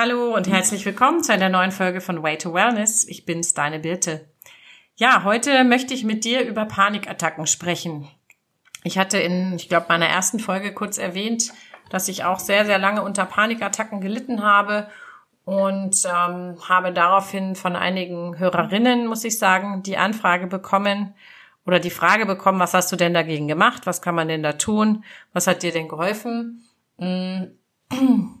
Hallo 0.00 0.32
und 0.32 0.48
herzlich 0.48 0.86
willkommen 0.86 1.24
zu 1.24 1.32
einer 1.32 1.48
neuen 1.48 1.72
Folge 1.72 2.00
von 2.00 2.22
Way 2.22 2.38
to 2.38 2.54
Wellness. 2.54 3.04
Ich 3.08 3.26
bin's, 3.26 3.52
deine 3.52 3.80
Birte. 3.80 4.28
Ja, 4.94 5.24
heute 5.24 5.64
möchte 5.64 5.92
ich 5.92 6.04
mit 6.04 6.24
dir 6.24 6.46
über 6.46 6.66
Panikattacken 6.66 7.48
sprechen. 7.48 8.06
Ich 8.84 8.96
hatte 8.96 9.18
in, 9.18 9.54
ich 9.54 9.68
glaube, 9.68 9.86
meiner 9.88 10.06
ersten 10.06 10.38
Folge 10.38 10.72
kurz 10.72 10.98
erwähnt, 10.98 11.50
dass 11.90 12.06
ich 12.06 12.22
auch 12.22 12.38
sehr, 12.38 12.64
sehr 12.64 12.78
lange 12.78 13.02
unter 13.02 13.24
Panikattacken 13.24 14.00
gelitten 14.00 14.44
habe 14.44 14.86
und 15.44 15.96
ähm, 16.04 16.58
habe 16.68 16.92
daraufhin 16.92 17.56
von 17.56 17.74
einigen 17.74 18.38
Hörerinnen, 18.38 19.08
muss 19.08 19.24
ich 19.24 19.36
sagen, 19.36 19.82
die 19.82 19.96
Anfrage 19.96 20.46
bekommen 20.46 21.12
oder 21.66 21.80
die 21.80 21.90
Frage 21.90 22.24
bekommen, 22.24 22.60
was 22.60 22.72
hast 22.72 22.92
du 22.92 22.94
denn 22.94 23.14
dagegen 23.14 23.48
gemacht? 23.48 23.84
Was 23.84 24.00
kann 24.00 24.14
man 24.14 24.28
denn 24.28 24.44
da 24.44 24.52
tun? 24.52 25.02
Was 25.32 25.48
hat 25.48 25.64
dir 25.64 25.72
denn 25.72 25.88
geholfen? 25.88 26.62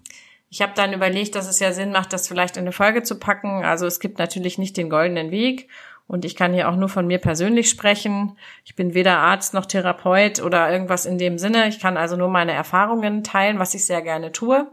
Ich 0.50 0.62
habe 0.62 0.72
dann 0.74 0.92
überlegt, 0.92 1.34
dass 1.34 1.48
es 1.48 1.60
ja 1.60 1.72
Sinn 1.72 1.92
macht, 1.92 2.12
das 2.12 2.26
vielleicht 2.26 2.56
in 2.56 2.62
eine 2.62 2.72
Folge 2.72 3.02
zu 3.02 3.18
packen. 3.18 3.64
Also 3.64 3.86
es 3.86 4.00
gibt 4.00 4.18
natürlich 4.18 4.58
nicht 4.58 4.76
den 4.76 4.88
goldenen 4.88 5.30
Weg 5.30 5.68
und 6.06 6.24
ich 6.24 6.36
kann 6.36 6.54
hier 6.54 6.70
auch 6.70 6.76
nur 6.76 6.88
von 6.88 7.06
mir 7.06 7.18
persönlich 7.18 7.68
sprechen. 7.68 8.38
Ich 8.64 8.74
bin 8.74 8.94
weder 8.94 9.18
Arzt 9.18 9.52
noch 9.52 9.66
Therapeut 9.66 10.40
oder 10.40 10.72
irgendwas 10.72 11.04
in 11.04 11.18
dem 11.18 11.38
Sinne. 11.38 11.68
Ich 11.68 11.80
kann 11.80 11.98
also 11.98 12.16
nur 12.16 12.28
meine 12.28 12.52
Erfahrungen 12.52 13.22
teilen, 13.22 13.58
was 13.58 13.74
ich 13.74 13.84
sehr 13.84 14.00
gerne 14.00 14.32
tue. 14.32 14.66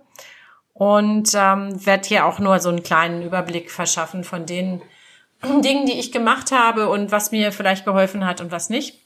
Und 0.73 1.33
ähm, 1.35 1.85
werde 1.85 2.07
hier 2.07 2.25
auch 2.25 2.39
nur 2.39 2.59
so 2.59 2.69
einen 2.69 2.83
kleinen 2.83 3.21
Überblick 3.21 3.69
verschaffen 3.69 4.23
von 4.23 4.45
den 4.45 4.81
Dingen, 5.44 5.85
die 5.85 5.99
ich 5.99 6.13
gemacht 6.13 6.53
habe 6.53 6.89
und 6.89 7.11
was 7.11 7.31
mir 7.31 7.52
vielleicht 7.52 7.83
geholfen 7.83 8.25
hat 8.25 8.39
und 8.39 8.52
was 8.52 8.69
nicht. 8.69 9.02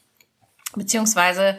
Beziehungsweise 0.76 1.58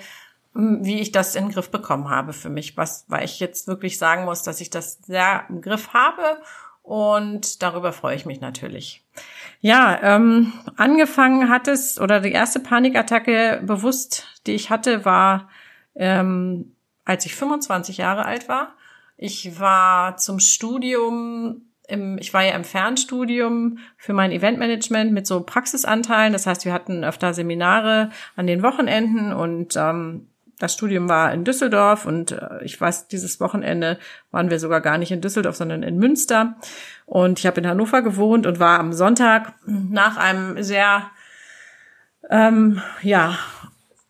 wie 0.53 0.99
ich 0.99 1.11
das 1.11 1.35
in 1.35 1.45
den 1.45 1.53
Griff 1.53 1.69
bekommen 1.69 2.09
habe 2.09 2.33
für 2.33 2.49
mich, 2.49 2.75
was, 2.75 3.05
weil 3.07 3.23
ich 3.23 3.39
jetzt 3.39 3.67
wirklich 3.67 3.97
sagen 3.97 4.25
muss, 4.25 4.43
dass 4.43 4.59
ich 4.61 4.69
das 4.69 4.99
sehr 5.03 5.45
im 5.49 5.61
Griff 5.61 5.93
habe 5.93 6.41
und 6.83 7.61
darüber 7.61 7.93
freue 7.93 8.15
ich 8.15 8.25
mich 8.25 8.41
natürlich. 8.41 9.03
Ja, 9.61 9.99
ähm, 10.01 10.51
angefangen 10.75 11.49
hat 11.49 11.67
es, 11.67 11.99
oder 11.99 12.19
die 12.19 12.31
erste 12.31 12.59
Panikattacke 12.59 13.61
bewusst, 13.63 14.27
die 14.47 14.53
ich 14.53 14.69
hatte, 14.69 15.05
war, 15.05 15.49
ähm, 15.95 16.75
als 17.05 17.25
ich 17.25 17.35
25 17.35 17.97
Jahre 17.97 18.25
alt 18.25 18.49
war. 18.49 18.75
Ich 19.17 19.59
war 19.59 20.17
zum 20.17 20.39
Studium 20.39 21.67
im, 21.87 22.17
ich 22.19 22.33
war 22.33 22.43
ja 22.43 22.55
im 22.55 22.63
Fernstudium 22.63 23.79
für 23.97 24.13
mein 24.13 24.31
Eventmanagement 24.31 25.11
mit 25.11 25.27
so 25.27 25.41
Praxisanteilen. 25.41 26.31
Das 26.31 26.47
heißt, 26.47 26.63
wir 26.63 26.73
hatten 26.73 27.03
öfter 27.03 27.33
Seminare 27.33 28.09
an 28.35 28.47
den 28.47 28.63
Wochenenden 28.63 29.33
und 29.33 29.75
ähm, 29.75 30.30
das 30.61 30.73
Studium 30.73 31.09
war 31.09 31.33
in 31.33 31.43
Düsseldorf 31.43 32.05
und 32.05 32.33
äh, 32.33 32.63
ich 32.63 32.79
weiß, 32.79 33.07
dieses 33.07 33.39
Wochenende 33.39 33.97
waren 34.29 34.51
wir 34.51 34.59
sogar 34.59 34.79
gar 34.79 34.97
nicht 34.99 35.11
in 35.11 35.21
Düsseldorf, 35.21 35.55
sondern 35.55 35.81
in 35.81 35.97
Münster. 35.97 36.55
Und 37.05 37.39
ich 37.39 37.47
habe 37.47 37.59
in 37.59 37.67
Hannover 37.67 38.03
gewohnt 38.03 38.45
und 38.45 38.59
war 38.59 38.79
am 38.79 38.93
Sonntag 38.93 39.53
nach 39.65 40.17
einem 40.17 40.61
sehr, 40.61 41.09
ähm, 42.29 42.81
ja, 43.01 43.37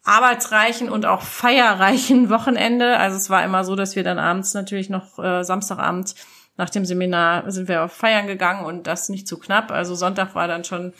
arbeitsreichen 0.03 0.89
und 0.89 1.05
auch 1.05 1.21
feierreichen 1.21 2.29
Wochenende. 2.29 2.97
Also 2.97 3.15
es 3.15 3.29
war 3.29 3.45
immer 3.45 3.63
so, 3.63 3.75
dass 3.75 3.95
wir 3.95 4.03
dann 4.03 4.19
abends 4.19 4.53
natürlich 4.53 4.89
noch 4.89 5.19
äh, 5.19 5.43
Samstagabend 5.43 6.15
nach 6.57 6.69
dem 6.69 6.83
Seminar 6.85 7.49
sind 7.49 7.69
wir 7.69 7.83
auf 7.83 7.93
Feiern 7.93 8.27
gegangen 8.27 8.65
und 8.65 8.87
das 8.87 9.07
nicht 9.07 9.27
zu 9.27 9.39
knapp. 9.39 9.71
Also 9.71 9.95
Sonntag 9.95 10.35
war 10.35 10.49
dann 10.49 10.65
schon 10.65 10.93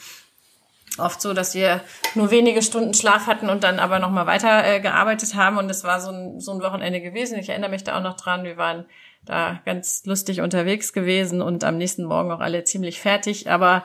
oft 0.98 1.20
so, 1.20 1.32
dass 1.32 1.54
wir 1.54 1.80
nur 2.14 2.30
wenige 2.30 2.62
Stunden 2.62 2.94
Schlaf 2.94 3.26
hatten 3.26 3.48
und 3.48 3.64
dann 3.64 3.78
aber 3.78 3.98
nochmal 3.98 4.26
weiter 4.26 4.64
äh, 4.64 4.80
gearbeitet 4.80 5.34
haben. 5.34 5.58
Und 5.58 5.70
es 5.70 5.84
war 5.84 6.00
so 6.00 6.10
ein, 6.10 6.40
so 6.40 6.52
ein 6.52 6.62
Wochenende 6.62 7.00
gewesen. 7.00 7.38
Ich 7.38 7.48
erinnere 7.48 7.70
mich 7.70 7.84
da 7.84 7.98
auch 7.98 8.02
noch 8.02 8.16
dran. 8.16 8.44
Wir 8.44 8.56
waren 8.56 8.86
da 9.24 9.60
ganz 9.64 10.04
lustig 10.04 10.40
unterwegs 10.40 10.92
gewesen 10.92 11.42
und 11.42 11.64
am 11.64 11.78
nächsten 11.78 12.04
Morgen 12.04 12.32
auch 12.32 12.40
alle 12.40 12.64
ziemlich 12.64 13.00
fertig. 13.00 13.48
Aber 13.50 13.84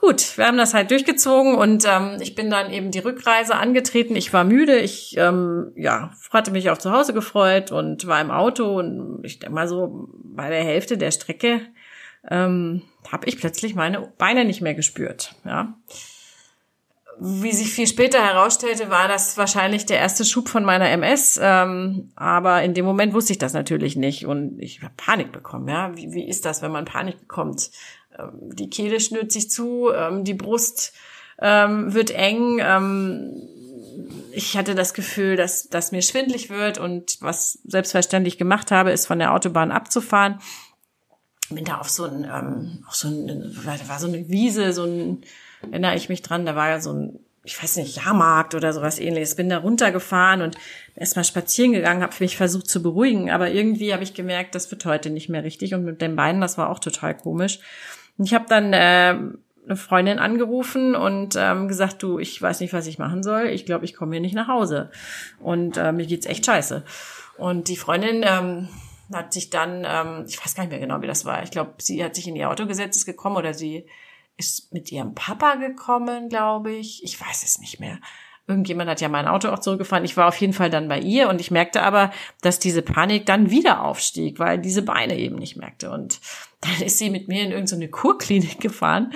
gut, 0.00 0.38
wir 0.38 0.46
haben 0.46 0.56
das 0.56 0.74
halt 0.74 0.90
durchgezogen 0.90 1.54
und 1.56 1.84
ähm, 1.86 2.18
ich 2.20 2.34
bin 2.34 2.50
dann 2.50 2.72
eben 2.72 2.90
die 2.90 3.00
Rückreise 3.00 3.56
angetreten. 3.56 4.16
Ich 4.16 4.32
war 4.32 4.44
müde, 4.44 4.78
ich 4.78 5.16
ähm, 5.18 5.72
ja 5.76 6.12
hatte 6.30 6.50
mich 6.52 6.70
auch 6.70 6.78
zu 6.78 6.92
Hause 6.92 7.12
gefreut 7.12 7.72
und 7.72 8.06
war 8.06 8.20
im 8.20 8.30
Auto 8.30 8.78
und 8.78 9.20
ich 9.24 9.40
denke 9.40 9.54
mal 9.54 9.68
so 9.68 10.08
bei 10.12 10.48
der 10.48 10.64
Hälfte 10.64 10.96
der 10.96 11.10
Strecke 11.10 11.60
ähm, 12.28 12.82
habe 13.10 13.26
ich 13.26 13.38
plötzlich 13.38 13.74
meine 13.74 14.12
Beine 14.18 14.44
nicht 14.44 14.60
mehr 14.60 14.74
gespürt. 14.74 15.34
Ja, 15.44 15.74
wie 17.20 17.52
sich 17.52 17.70
viel 17.72 17.86
später 17.86 18.22
herausstellte, 18.22 18.88
war 18.88 19.06
das 19.06 19.36
wahrscheinlich 19.36 19.84
der 19.84 19.98
erste 19.98 20.24
Schub 20.24 20.48
von 20.48 20.64
meiner 20.64 20.88
MS. 20.88 21.38
Ähm, 21.42 22.12
aber 22.16 22.62
in 22.62 22.72
dem 22.72 22.86
Moment 22.86 23.12
wusste 23.12 23.32
ich 23.32 23.38
das 23.38 23.52
natürlich 23.52 23.94
nicht 23.94 24.24
und 24.24 24.58
ich 24.58 24.82
habe 24.82 24.94
Panik 24.96 25.30
bekommen. 25.30 25.68
Ja, 25.68 25.94
wie, 25.96 26.12
wie 26.12 26.26
ist 26.26 26.46
das, 26.46 26.62
wenn 26.62 26.72
man 26.72 26.86
Panik 26.86 27.20
bekommt? 27.20 27.70
Ähm, 28.18 28.50
die 28.54 28.70
Kehle 28.70 29.00
schnürt 29.00 29.32
sich 29.32 29.50
zu, 29.50 29.90
ähm, 29.94 30.24
die 30.24 30.34
Brust 30.34 30.94
ähm, 31.40 31.92
wird 31.92 32.10
eng. 32.10 32.58
Ähm, 32.62 33.42
ich 34.32 34.56
hatte 34.56 34.74
das 34.74 34.94
Gefühl, 34.94 35.36
dass, 35.36 35.68
dass 35.68 35.92
mir 35.92 36.00
schwindlig 36.00 36.48
wird 36.48 36.78
und 36.78 37.18
was 37.20 37.58
selbstverständlich 37.64 38.38
gemacht 38.38 38.70
habe, 38.70 38.92
ist 38.92 39.06
von 39.06 39.18
der 39.18 39.34
Autobahn 39.34 39.72
abzufahren. 39.72 40.40
Bin 41.50 41.64
da 41.64 41.78
auf 41.78 41.90
so 41.90 42.04
ein, 42.04 42.24
ähm, 42.24 42.84
auf 42.88 42.94
so 42.94 43.08
ein, 43.08 43.58
war 43.64 43.98
so 43.98 44.06
eine 44.06 44.28
Wiese, 44.28 44.72
so 44.72 44.84
ein 44.84 45.22
erinnere 45.62 45.96
ich 45.96 46.08
mich 46.08 46.22
dran, 46.22 46.46
da 46.46 46.56
war 46.56 46.68
ja 46.68 46.80
so 46.80 46.92
ein, 46.92 47.20
ich 47.44 47.60
weiß 47.62 47.76
nicht, 47.76 47.96
Jahrmarkt 47.96 48.54
oder 48.54 48.72
sowas 48.72 48.98
ähnliches. 48.98 49.34
Bin 49.34 49.48
da 49.48 49.58
runtergefahren 49.58 50.42
und 50.42 50.56
erstmal 50.94 51.24
spazieren 51.24 51.72
gegangen, 51.72 52.02
habe 52.02 52.14
mich 52.20 52.36
versucht 52.36 52.68
zu 52.68 52.82
beruhigen, 52.82 53.30
aber 53.30 53.50
irgendwie 53.50 53.92
habe 53.92 54.02
ich 54.02 54.14
gemerkt, 54.14 54.54
das 54.54 54.70
wird 54.70 54.84
heute 54.84 55.10
nicht 55.10 55.28
mehr 55.28 55.44
richtig 55.44 55.74
und 55.74 55.84
mit 55.84 56.00
den 56.02 56.16
Beinen, 56.16 56.40
das 56.40 56.58
war 56.58 56.68
auch 56.70 56.78
total 56.78 57.16
komisch. 57.16 57.60
Und 58.18 58.26
ich 58.26 58.34
habe 58.34 58.44
dann 58.48 58.72
äh, 58.72 59.16
eine 59.64 59.76
Freundin 59.76 60.18
angerufen 60.18 60.94
und 60.94 61.36
ähm, 61.38 61.68
gesagt, 61.68 62.02
du, 62.02 62.18
ich 62.18 62.40
weiß 62.40 62.60
nicht, 62.60 62.72
was 62.72 62.86
ich 62.86 62.98
machen 62.98 63.22
soll. 63.22 63.46
Ich 63.46 63.66
glaube, 63.66 63.84
ich 63.84 63.94
komme 63.94 64.12
hier 64.12 64.20
nicht 64.20 64.34
nach 64.34 64.48
Hause 64.48 64.90
und 65.38 65.76
äh, 65.76 65.92
mir 65.92 66.06
geht's 66.06 66.26
echt 66.26 66.44
scheiße. 66.46 66.84
Und 67.36 67.68
die 67.68 67.76
Freundin 67.76 68.22
ähm, 68.22 68.68
hat 69.12 69.32
sich 69.32 69.50
dann, 69.50 69.86
ähm, 69.86 70.24
ich 70.26 70.44
weiß 70.44 70.54
gar 70.54 70.64
nicht 70.64 70.70
mehr 70.70 70.80
genau, 70.80 71.00
wie 71.02 71.06
das 71.06 71.24
war. 71.24 71.42
Ich 71.42 71.50
glaube, 71.50 71.74
sie 71.78 72.02
hat 72.04 72.14
sich 72.14 72.28
in 72.28 72.36
ihr 72.36 72.50
Auto 72.50 72.66
gesetzt, 72.66 72.96
ist 72.96 73.06
gekommen 73.06 73.36
oder 73.36 73.54
sie 73.54 73.86
ist 74.40 74.72
mit 74.72 74.90
ihrem 74.90 75.14
Papa 75.14 75.56
gekommen, 75.56 76.28
glaube 76.28 76.72
ich. 76.72 77.04
Ich 77.04 77.20
weiß 77.20 77.44
es 77.44 77.60
nicht 77.60 77.78
mehr. 77.78 77.98
Irgendjemand 78.46 78.90
hat 78.90 79.00
ja 79.00 79.08
mein 79.08 79.28
Auto 79.28 79.48
auch 79.50 79.60
zurückgefahren. 79.60 80.04
Ich 80.04 80.16
war 80.16 80.26
auf 80.26 80.36
jeden 80.36 80.54
Fall 80.54 80.70
dann 80.70 80.88
bei 80.88 80.98
ihr 80.98 81.28
und 81.28 81.40
ich 81.40 81.52
merkte 81.52 81.82
aber, 81.82 82.10
dass 82.40 82.58
diese 82.58 82.82
Panik 82.82 83.26
dann 83.26 83.50
wieder 83.50 83.84
aufstieg, 83.84 84.40
weil 84.40 84.58
diese 84.58 84.82
Beine 84.82 85.16
eben 85.16 85.36
nicht 85.36 85.56
merkte. 85.56 85.90
Und 85.90 86.20
dann 86.62 86.82
ist 86.84 86.98
sie 86.98 87.10
mit 87.10 87.28
mir 87.28 87.44
in 87.44 87.52
irgendeine 87.52 87.88
Kurklinik 87.88 88.58
gefahren. 88.58 89.12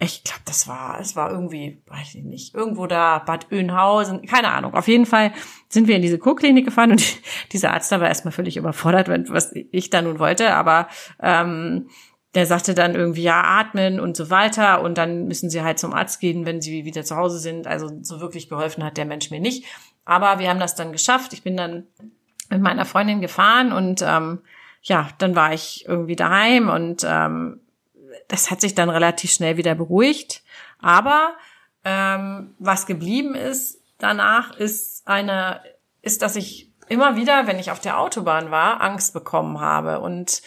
Ich 0.00 0.22
glaube, 0.22 0.42
das 0.44 0.68
war, 0.68 1.00
es 1.00 1.16
war 1.16 1.32
irgendwie, 1.32 1.82
weiß 1.86 2.14
ich 2.14 2.22
nicht, 2.22 2.54
irgendwo 2.54 2.86
da, 2.86 3.18
Bad 3.18 3.50
Oeynhausen, 3.50 4.26
keine 4.26 4.52
Ahnung. 4.52 4.74
Auf 4.74 4.86
jeden 4.86 5.06
Fall 5.06 5.32
sind 5.68 5.88
wir 5.88 5.96
in 5.96 6.02
diese 6.02 6.18
Kurklinik 6.18 6.66
gefahren 6.66 6.92
und 6.92 7.20
dieser 7.52 7.72
Arzt 7.72 7.90
da 7.90 8.00
war 8.00 8.06
erstmal 8.06 8.32
völlig 8.32 8.56
überfordert, 8.56 9.08
was 9.30 9.52
ich 9.72 9.90
da 9.90 10.02
nun 10.02 10.20
wollte. 10.20 10.54
Aber 10.54 10.86
ähm, 11.20 11.88
der 12.38 12.46
sagte 12.46 12.72
dann 12.72 12.94
irgendwie, 12.94 13.24
ja, 13.24 13.42
atmen 13.42 13.98
und 13.98 14.16
so 14.16 14.30
weiter. 14.30 14.80
Und 14.80 14.96
dann 14.96 15.26
müssen 15.26 15.50
sie 15.50 15.62
halt 15.62 15.80
zum 15.80 15.92
Arzt 15.92 16.20
gehen, 16.20 16.46
wenn 16.46 16.62
sie 16.62 16.84
wieder 16.84 17.02
zu 17.02 17.16
Hause 17.16 17.40
sind. 17.40 17.66
Also 17.66 17.90
so 18.02 18.20
wirklich 18.20 18.48
geholfen 18.48 18.84
hat 18.84 18.96
der 18.96 19.06
Mensch 19.06 19.32
mir 19.32 19.40
nicht. 19.40 19.64
Aber 20.04 20.38
wir 20.38 20.48
haben 20.48 20.60
das 20.60 20.76
dann 20.76 20.92
geschafft. 20.92 21.32
Ich 21.32 21.42
bin 21.42 21.56
dann 21.56 21.88
mit 22.48 22.62
meiner 22.62 22.84
Freundin 22.84 23.20
gefahren 23.20 23.72
und 23.72 24.02
ähm, 24.02 24.38
ja, 24.82 25.08
dann 25.18 25.34
war 25.34 25.52
ich 25.52 25.84
irgendwie 25.88 26.14
daheim 26.14 26.68
und 26.68 27.04
ähm, 27.04 27.60
das 28.28 28.52
hat 28.52 28.60
sich 28.60 28.76
dann 28.76 28.88
relativ 28.88 29.32
schnell 29.32 29.56
wieder 29.56 29.74
beruhigt. 29.74 30.44
Aber 30.78 31.34
ähm, 31.84 32.54
was 32.60 32.86
geblieben 32.86 33.34
ist 33.34 33.80
danach, 33.98 34.56
ist 34.56 35.08
eine, 35.08 35.60
ist, 36.02 36.22
dass 36.22 36.36
ich 36.36 36.70
immer 36.88 37.16
wieder, 37.16 37.48
wenn 37.48 37.58
ich 37.58 37.72
auf 37.72 37.80
der 37.80 37.98
Autobahn 37.98 38.52
war, 38.52 38.80
Angst 38.80 39.12
bekommen 39.12 39.60
habe 39.60 39.98
und 39.98 40.40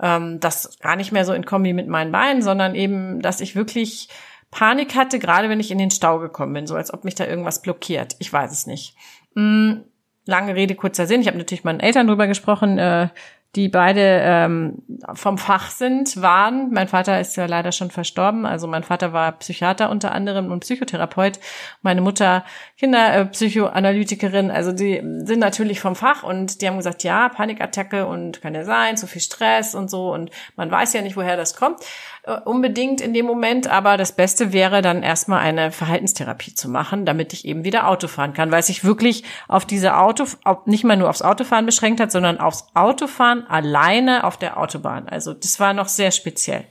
ähm, 0.00 0.40
das 0.40 0.78
gar 0.80 0.96
nicht 0.96 1.12
mehr 1.12 1.24
so 1.24 1.32
in 1.32 1.44
Kombi 1.44 1.72
mit 1.72 1.88
meinen 1.88 2.12
Beinen, 2.12 2.42
sondern 2.42 2.74
eben, 2.74 3.20
dass 3.20 3.40
ich 3.40 3.56
wirklich 3.56 4.08
Panik 4.50 4.96
hatte, 4.96 5.18
gerade 5.18 5.48
wenn 5.48 5.60
ich 5.60 5.70
in 5.70 5.78
den 5.78 5.90
Stau 5.90 6.18
gekommen 6.18 6.52
bin, 6.52 6.66
so 6.66 6.74
als 6.74 6.92
ob 6.92 7.04
mich 7.04 7.14
da 7.14 7.26
irgendwas 7.26 7.62
blockiert. 7.62 8.16
Ich 8.18 8.32
weiß 8.32 8.50
es 8.50 8.66
nicht. 8.66 8.96
Mhm. 9.34 9.84
Lange 10.26 10.54
Rede, 10.54 10.74
kurzer 10.74 11.06
Sinn. 11.06 11.20
Ich 11.20 11.26
habe 11.26 11.38
natürlich 11.38 11.64
meinen 11.64 11.80
Eltern 11.80 12.06
drüber 12.06 12.26
gesprochen. 12.26 12.78
Äh, 12.78 13.08
die 13.56 13.68
beide 13.68 14.20
ähm, 14.22 14.82
vom 15.14 15.36
Fach 15.36 15.70
sind, 15.70 16.22
waren. 16.22 16.70
Mein 16.70 16.86
Vater 16.86 17.20
ist 17.20 17.36
ja 17.36 17.46
leider 17.46 17.72
schon 17.72 17.90
verstorben. 17.90 18.46
Also 18.46 18.68
mein 18.68 18.84
Vater 18.84 19.12
war 19.12 19.32
Psychiater 19.32 19.90
unter 19.90 20.12
anderem 20.12 20.52
und 20.52 20.60
Psychotherapeut. 20.60 21.40
Meine 21.82 22.00
Mutter 22.00 22.44
Kinderpsychoanalytikerin. 22.78 24.52
Also 24.52 24.70
die 24.70 25.02
sind 25.24 25.40
natürlich 25.40 25.80
vom 25.80 25.96
Fach 25.96 26.22
und 26.22 26.62
die 26.62 26.68
haben 26.68 26.76
gesagt, 26.76 27.02
ja, 27.02 27.28
Panikattacke 27.28 28.06
und 28.06 28.40
kann 28.40 28.54
ja 28.54 28.64
sein, 28.64 28.96
zu 28.96 29.08
viel 29.08 29.22
Stress 29.22 29.74
und 29.74 29.90
so. 29.90 30.12
Und 30.12 30.30
man 30.54 30.70
weiß 30.70 30.92
ja 30.92 31.02
nicht, 31.02 31.16
woher 31.16 31.36
das 31.36 31.56
kommt 31.56 31.80
äh, 31.80 32.19
unbedingt 32.44 33.00
in 33.00 33.12
dem 33.12 33.26
Moment, 33.26 33.68
aber 33.68 33.96
das 33.96 34.12
Beste 34.12 34.52
wäre 34.52 34.82
dann 34.82 35.02
erstmal 35.02 35.40
eine 35.40 35.72
Verhaltenstherapie 35.72 36.54
zu 36.54 36.68
machen, 36.68 37.06
damit 37.06 37.32
ich 37.32 37.44
eben 37.44 37.64
wieder 37.64 37.88
Auto 37.88 38.08
fahren 38.08 38.32
kann, 38.32 38.50
weil 38.50 38.60
es 38.60 38.66
sich 38.66 38.84
wirklich 38.84 39.24
auf 39.48 39.64
diese 39.66 39.96
Auto, 39.96 40.24
nicht 40.66 40.84
mal 40.84 40.96
nur 40.96 41.10
aufs 41.10 41.22
Autofahren 41.22 41.66
beschränkt 41.66 42.00
hat, 42.00 42.12
sondern 42.12 42.38
aufs 42.38 42.68
Autofahren 42.74 43.46
alleine 43.46 44.24
auf 44.24 44.36
der 44.36 44.58
Autobahn. 44.58 45.08
Also 45.08 45.34
das 45.34 45.60
war 45.60 45.72
noch 45.72 45.88
sehr 45.88 46.10
speziell. 46.10 46.66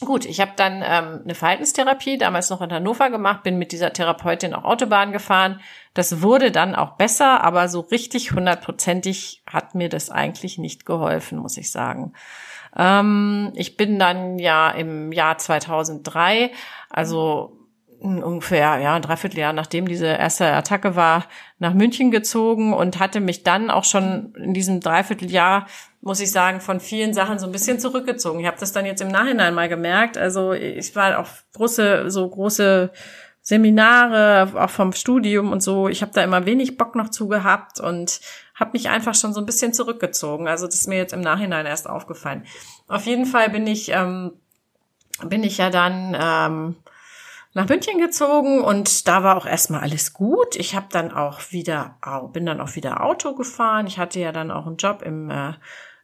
Gut, 0.00 0.26
ich 0.26 0.40
habe 0.40 0.52
dann 0.56 0.82
ähm, 0.84 1.20
eine 1.24 1.34
Verhaltenstherapie 1.34 2.18
damals 2.18 2.50
noch 2.50 2.60
in 2.60 2.70
Hannover 2.70 3.08
gemacht, 3.10 3.42
bin 3.42 3.56
mit 3.56 3.72
dieser 3.72 3.92
Therapeutin 3.92 4.52
auch 4.52 4.64
Autobahn 4.64 5.12
gefahren. 5.12 5.60
Das 5.96 6.20
wurde 6.20 6.50
dann 6.50 6.74
auch 6.74 6.98
besser, 6.98 7.42
aber 7.42 7.70
so 7.70 7.80
richtig 7.80 8.32
hundertprozentig 8.32 9.42
hat 9.46 9.74
mir 9.74 9.88
das 9.88 10.10
eigentlich 10.10 10.58
nicht 10.58 10.84
geholfen, 10.84 11.38
muss 11.38 11.56
ich 11.56 11.72
sagen. 11.72 12.12
Ähm, 12.76 13.50
ich 13.54 13.78
bin 13.78 13.98
dann 13.98 14.38
ja 14.38 14.68
im 14.68 15.10
Jahr 15.10 15.38
2003, 15.38 16.50
also 16.90 17.56
ungefähr 17.98 18.76
ja 18.76 18.94
ein 18.94 19.00
Dreivierteljahr 19.00 19.54
nachdem 19.54 19.88
diese 19.88 20.08
erste 20.08 20.52
Attacke 20.52 20.96
war, 20.96 21.24
nach 21.58 21.72
München 21.72 22.10
gezogen 22.10 22.74
und 22.74 22.98
hatte 22.98 23.20
mich 23.20 23.42
dann 23.42 23.70
auch 23.70 23.84
schon 23.84 24.34
in 24.36 24.52
diesem 24.52 24.80
Dreivierteljahr, 24.80 25.66
muss 26.02 26.20
ich 26.20 26.30
sagen, 26.30 26.60
von 26.60 26.78
vielen 26.78 27.14
Sachen 27.14 27.38
so 27.38 27.46
ein 27.46 27.52
bisschen 27.52 27.80
zurückgezogen. 27.80 28.40
Ich 28.40 28.46
habe 28.46 28.60
das 28.60 28.74
dann 28.74 28.84
jetzt 28.84 29.00
im 29.00 29.08
Nachhinein 29.08 29.54
mal 29.54 29.70
gemerkt. 29.70 30.18
Also 30.18 30.52
ich 30.52 30.94
war 30.94 31.18
auch 31.18 31.28
große, 31.54 32.10
so 32.10 32.28
große 32.28 32.90
Seminare, 33.46 34.60
auch 34.60 34.70
vom 34.70 34.92
Studium 34.92 35.52
und 35.52 35.62
so. 35.62 35.86
Ich 35.86 36.02
habe 36.02 36.10
da 36.12 36.24
immer 36.24 36.46
wenig 36.46 36.76
Bock 36.76 36.96
noch 36.96 37.10
zu 37.10 37.28
gehabt 37.28 37.78
und 37.78 38.20
habe 38.56 38.72
mich 38.72 38.88
einfach 38.88 39.14
schon 39.14 39.32
so 39.32 39.38
ein 39.38 39.46
bisschen 39.46 39.72
zurückgezogen. 39.72 40.48
Also 40.48 40.66
das 40.66 40.74
ist 40.74 40.88
mir 40.88 40.96
jetzt 40.96 41.12
im 41.12 41.20
Nachhinein 41.20 41.64
erst 41.64 41.88
aufgefallen. 41.88 42.44
Auf 42.88 43.06
jeden 43.06 43.24
Fall 43.24 43.48
bin 43.50 43.68
ich 43.68 43.92
ähm, 43.92 44.32
bin 45.24 45.44
ich 45.44 45.58
ja 45.58 45.70
dann 45.70 46.16
ähm, 46.20 46.74
nach 47.54 47.68
München 47.68 48.00
gezogen 48.00 48.62
und 48.62 49.06
da 49.06 49.22
war 49.22 49.36
auch 49.36 49.46
erstmal 49.46 49.82
alles 49.82 50.12
gut. 50.12 50.56
Ich 50.56 50.74
habe 50.74 50.88
dann 50.90 51.12
auch 51.12 51.52
wieder 51.52 51.98
bin 52.32 52.46
dann 52.46 52.60
auch 52.60 52.74
wieder 52.74 53.04
Auto 53.04 53.36
gefahren. 53.36 53.86
Ich 53.86 54.00
hatte 54.00 54.18
ja 54.18 54.32
dann 54.32 54.50
auch 54.50 54.66
einen 54.66 54.76
Job 54.76 55.02
im 55.02 55.30
äh, 55.30 55.52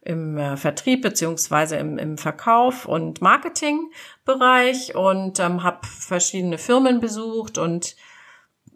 im 0.04 0.36
äh, 0.36 0.56
Vertrieb 0.56 1.02
beziehungsweise 1.02 1.76
im, 1.76 1.98
im 1.98 2.18
Verkauf 2.18 2.86
und 2.86 3.22
Marketingbereich 3.22 4.94
und 4.94 5.38
ähm, 5.38 5.62
habe 5.62 5.86
verschiedene 5.86 6.58
Firmen 6.58 7.00
besucht 7.00 7.56
und 7.58 7.96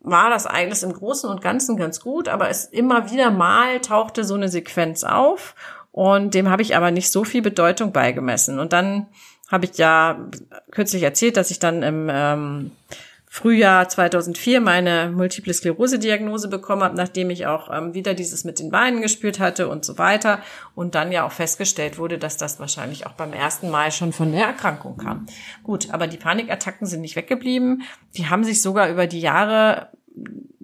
war 0.00 0.30
das 0.30 0.46
eigentlich 0.46 0.84
im 0.84 0.92
Großen 0.92 1.28
und 1.28 1.42
Ganzen 1.42 1.76
ganz 1.76 2.00
gut, 2.00 2.28
aber 2.28 2.48
es 2.48 2.66
immer 2.66 3.10
wieder 3.10 3.32
mal 3.32 3.80
tauchte 3.80 4.22
so 4.22 4.34
eine 4.34 4.48
Sequenz 4.48 5.02
auf 5.02 5.56
und 5.90 6.34
dem 6.34 6.48
habe 6.48 6.62
ich 6.62 6.76
aber 6.76 6.90
nicht 6.90 7.10
so 7.10 7.24
viel 7.24 7.42
Bedeutung 7.42 7.90
beigemessen. 7.90 8.58
Und 8.58 8.72
dann 8.72 9.06
habe 9.50 9.64
ich 9.64 9.78
ja 9.78 10.28
kürzlich 10.70 11.02
erzählt, 11.02 11.36
dass 11.36 11.50
ich 11.50 11.58
dann 11.58 11.82
im 11.82 12.08
ähm, 12.10 12.70
Frühjahr 13.28 13.88
2004 13.88 14.60
meine 14.60 15.10
Multiple 15.10 15.52
Sklerose-Diagnose 15.52 16.48
bekommen 16.48 16.82
habe, 16.82 16.96
nachdem 16.96 17.30
ich 17.30 17.46
auch 17.46 17.70
ähm, 17.70 17.92
wieder 17.92 18.14
dieses 18.14 18.44
mit 18.44 18.58
den 18.58 18.70
Beinen 18.70 19.02
gespürt 19.02 19.40
hatte 19.40 19.68
und 19.68 19.84
so 19.84 19.98
weiter. 19.98 20.40
Und 20.74 20.94
dann 20.94 21.12
ja 21.12 21.26
auch 21.26 21.32
festgestellt 21.32 21.98
wurde, 21.98 22.18
dass 22.18 22.36
das 22.36 22.60
wahrscheinlich 22.60 23.06
auch 23.06 23.12
beim 23.12 23.32
ersten 23.32 23.70
Mal 23.70 23.90
schon 23.90 24.12
von 24.12 24.32
der 24.32 24.46
Erkrankung 24.46 24.96
kam. 24.96 25.26
Gut, 25.64 25.90
aber 25.90 26.06
die 26.06 26.16
Panikattacken 26.16 26.86
sind 26.86 27.00
nicht 27.00 27.16
weggeblieben. 27.16 27.82
Die 28.16 28.28
haben 28.28 28.44
sich 28.44 28.62
sogar 28.62 28.88
über 28.88 29.06
die 29.06 29.20
Jahre 29.20 29.90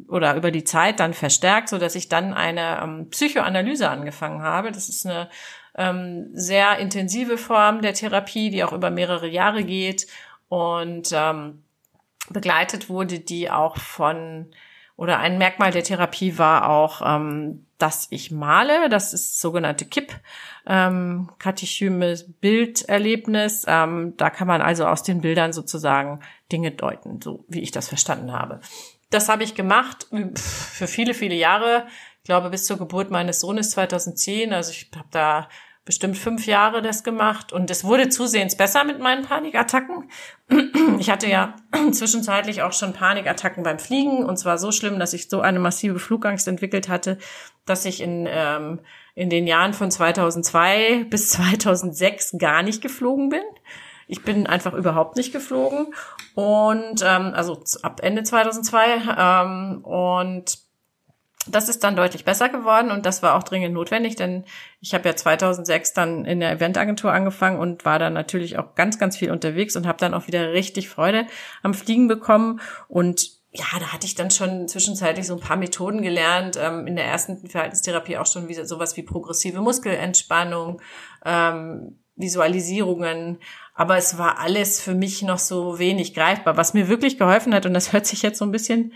oder 0.08 0.36
über 0.36 0.50
die 0.50 0.64
Zeit 0.64 1.00
dann 1.00 1.14
verstärkt, 1.14 1.68
so 1.68 1.78
dass 1.78 1.94
ich 1.94 2.08
dann 2.08 2.32
eine 2.32 2.80
ähm, 2.82 3.10
Psychoanalyse 3.10 3.88
angefangen 3.88 4.42
habe. 4.42 4.70
Das 4.70 4.88
ist 4.88 5.06
eine 5.06 5.28
ähm, 5.74 6.30
sehr 6.32 6.78
intensive 6.78 7.38
Form 7.38 7.82
der 7.82 7.94
Therapie, 7.94 8.50
die 8.50 8.62
auch 8.62 8.72
über 8.72 8.90
mehrere 8.90 9.28
Jahre 9.28 9.64
geht 9.64 10.06
und 10.48 11.10
ähm, 11.12 11.62
begleitet 12.30 12.88
wurde 12.88 13.18
die 13.20 13.50
auch 13.50 13.76
von, 13.76 14.50
oder 14.96 15.18
ein 15.18 15.38
Merkmal 15.38 15.72
der 15.72 15.84
Therapie 15.84 16.38
war 16.38 16.68
auch, 16.68 17.02
ähm, 17.04 17.66
dass 17.78 18.06
ich 18.10 18.30
male. 18.30 18.88
Das 18.88 19.12
ist 19.12 19.40
sogenannte 19.40 19.84
KIP, 19.84 20.14
ähm, 20.66 21.30
katechymes 21.38 22.32
Bilderlebnis. 22.40 23.64
Ähm, 23.66 24.14
da 24.16 24.30
kann 24.30 24.46
man 24.46 24.62
also 24.62 24.86
aus 24.86 25.02
den 25.02 25.20
Bildern 25.20 25.52
sozusagen 25.52 26.20
Dinge 26.50 26.70
deuten, 26.70 27.20
so 27.20 27.44
wie 27.48 27.60
ich 27.60 27.72
das 27.72 27.88
verstanden 27.88 28.32
habe. 28.32 28.60
Das 29.10 29.28
habe 29.28 29.42
ich 29.44 29.54
gemacht 29.54 30.06
für 30.36 30.86
viele, 30.86 31.12
viele 31.12 31.34
Jahre. 31.34 31.86
Ich 32.18 32.24
glaube, 32.24 32.50
bis 32.50 32.64
zur 32.64 32.78
Geburt 32.78 33.10
meines 33.10 33.40
Sohnes 33.40 33.70
2010. 33.70 34.52
Also 34.52 34.70
ich 34.70 34.90
habe 34.94 35.08
da 35.10 35.48
bestimmt 35.84 36.16
fünf 36.16 36.46
Jahre 36.46 36.80
das 36.80 37.02
gemacht 37.02 37.52
und 37.52 37.70
es 37.70 37.82
wurde 37.82 38.08
zusehends 38.08 38.56
besser 38.56 38.84
mit 38.84 39.00
meinen 39.00 39.24
Panikattacken. 39.24 40.08
Ich 40.98 41.10
hatte 41.10 41.26
ja 41.26 41.56
zwischenzeitlich 41.92 42.62
auch 42.62 42.72
schon 42.72 42.92
Panikattacken 42.92 43.64
beim 43.64 43.78
Fliegen 43.78 44.24
und 44.24 44.36
zwar 44.36 44.58
so 44.58 44.70
schlimm, 44.70 45.00
dass 45.00 45.14
ich 45.14 45.28
so 45.28 45.40
eine 45.40 45.58
massive 45.58 45.98
Flugangst 45.98 46.46
entwickelt 46.46 46.88
hatte, 46.88 47.18
dass 47.64 47.84
ich 47.84 48.00
in, 48.00 48.28
ähm, 48.30 48.80
in 49.14 49.28
den 49.28 49.46
Jahren 49.46 49.72
von 49.72 49.90
2002 49.90 51.06
bis 51.10 51.30
2006 51.30 52.36
gar 52.38 52.62
nicht 52.62 52.82
geflogen 52.82 53.30
bin. 53.30 53.42
Ich 54.06 54.22
bin 54.22 54.46
einfach 54.46 54.74
überhaupt 54.74 55.16
nicht 55.16 55.32
geflogen 55.32 55.94
und 56.34 57.02
ähm, 57.02 57.32
also 57.34 57.62
ab 57.82 58.00
Ende 58.02 58.22
2002 58.22 59.02
ähm, 59.18 59.84
und 59.84 60.58
das 61.48 61.68
ist 61.68 61.82
dann 61.82 61.96
deutlich 61.96 62.24
besser 62.24 62.48
geworden 62.48 62.90
und 62.90 63.04
das 63.04 63.22
war 63.22 63.34
auch 63.34 63.42
dringend 63.42 63.74
notwendig, 63.74 64.16
denn 64.16 64.44
ich 64.80 64.94
habe 64.94 65.08
ja 65.08 65.16
2006 65.16 65.92
dann 65.92 66.24
in 66.24 66.40
der 66.40 66.52
Eventagentur 66.52 67.12
angefangen 67.12 67.58
und 67.58 67.84
war 67.84 67.98
dann 67.98 68.12
natürlich 68.12 68.58
auch 68.58 68.74
ganz, 68.74 68.98
ganz 68.98 69.16
viel 69.16 69.30
unterwegs 69.30 69.74
und 69.76 69.86
habe 69.86 69.98
dann 69.98 70.14
auch 70.14 70.26
wieder 70.26 70.52
richtig 70.52 70.88
Freude 70.88 71.26
am 71.62 71.74
Fliegen 71.74 72.08
bekommen 72.08 72.60
und 72.88 73.42
ja, 73.54 73.66
da 73.78 73.92
hatte 73.92 74.06
ich 74.06 74.14
dann 74.14 74.30
schon 74.30 74.66
zwischenzeitlich 74.66 75.26
so 75.26 75.34
ein 75.34 75.40
paar 75.40 75.58
Methoden 75.58 76.00
gelernt, 76.00 76.58
ähm, 76.58 76.86
in 76.86 76.96
der 76.96 77.04
ersten 77.04 77.46
Verhaltenstherapie 77.46 78.16
auch 78.16 78.26
schon 78.26 78.48
wieder 78.48 78.64
sowas 78.64 78.96
wie 78.96 79.02
progressive 79.02 79.60
Muskelentspannung, 79.60 80.80
ähm, 81.26 81.98
Visualisierungen, 82.16 83.38
aber 83.74 83.96
es 83.96 84.16
war 84.16 84.38
alles 84.38 84.80
für 84.80 84.94
mich 84.94 85.22
noch 85.22 85.38
so 85.38 85.78
wenig 85.78 86.14
greifbar. 86.14 86.56
Was 86.56 86.72
mir 86.72 86.88
wirklich 86.88 87.18
geholfen 87.18 87.54
hat, 87.54 87.66
und 87.66 87.74
das 87.74 87.92
hört 87.92 88.06
sich 88.06 88.22
jetzt 88.22 88.38
so 88.38 88.44
ein 88.44 88.52
bisschen 88.52 88.92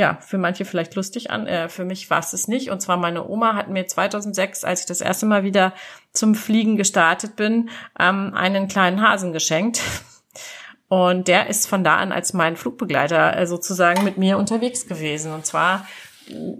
ja, 0.00 0.16
für 0.22 0.38
manche 0.38 0.64
vielleicht 0.64 0.94
lustig 0.94 1.30
an. 1.30 1.46
Äh, 1.46 1.68
für 1.68 1.84
mich 1.84 2.08
war 2.08 2.20
es 2.20 2.32
es 2.32 2.48
nicht. 2.48 2.70
Und 2.70 2.80
zwar 2.80 2.96
meine 2.96 3.28
Oma 3.28 3.54
hat 3.54 3.68
mir 3.68 3.86
2006, 3.86 4.64
als 4.64 4.80
ich 4.80 4.86
das 4.86 5.02
erste 5.02 5.26
Mal 5.26 5.44
wieder 5.44 5.74
zum 6.14 6.34
Fliegen 6.34 6.78
gestartet 6.78 7.36
bin, 7.36 7.68
ähm, 7.98 8.32
einen 8.34 8.66
kleinen 8.66 9.06
Hasen 9.06 9.34
geschenkt. 9.34 9.82
Und 10.88 11.28
der 11.28 11.48
ist 11.48 11.68
von 11.68 11.84
da 11.84 11.98
an 11.98 12.12
als 12.12 12.32
mein 12.32 12.56
Flugbegleiter 12.56 13.36
äh, 13.36 13.46
sozusagen 13.46 14.02
mit 14.02 14.16
mir 14.16 14.38
unterwegs 14.38 14.88
gewesen. 14.88 15.34
Und 15.34 15.44
zwar 15.44 15.86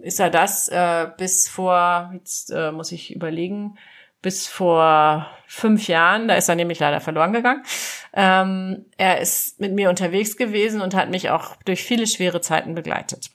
ist 0.02 0.20
er 0.20 0.28
das 0.28 0.68
äh, 0.68 1.08
bis 1.16 1.48
vor, 1.48 2.10
jetzt 2.12 2.50
äh, 2.50 2.72
muss 2.72 2.92
ich 2.92 3.14
überlegen, 3.14 3.78
bis 4.20 4.46
vor 4.46 5.26
fünf 5.46 5.88
Jahren, 5.88 6.28
da 6.28 6.34
ist 6.34 6.50
er 6.50 6.56
nämlich 6.56 6.78
leider 6.78 7.00
verloren 7.00 7.32
gegangen. 7.32 7.64
Ähm, 8.12 8.84
er 8.98 9.18
ist 9.20 9.60
mit 9.60 9.72
mir 9.72 9.88
unterwegs 9.88 10.36
gewesen 10.36 10.82
und 10.82 10.94
hat 10.94 11.08
mich 11.08 11.30
auch 11.30 11.56
durch 11.64 11.82
viele 11.82 12.06
schwere 12.06 12.42
Zeiten 12.42 12.74
begleitet. 12.74 13.30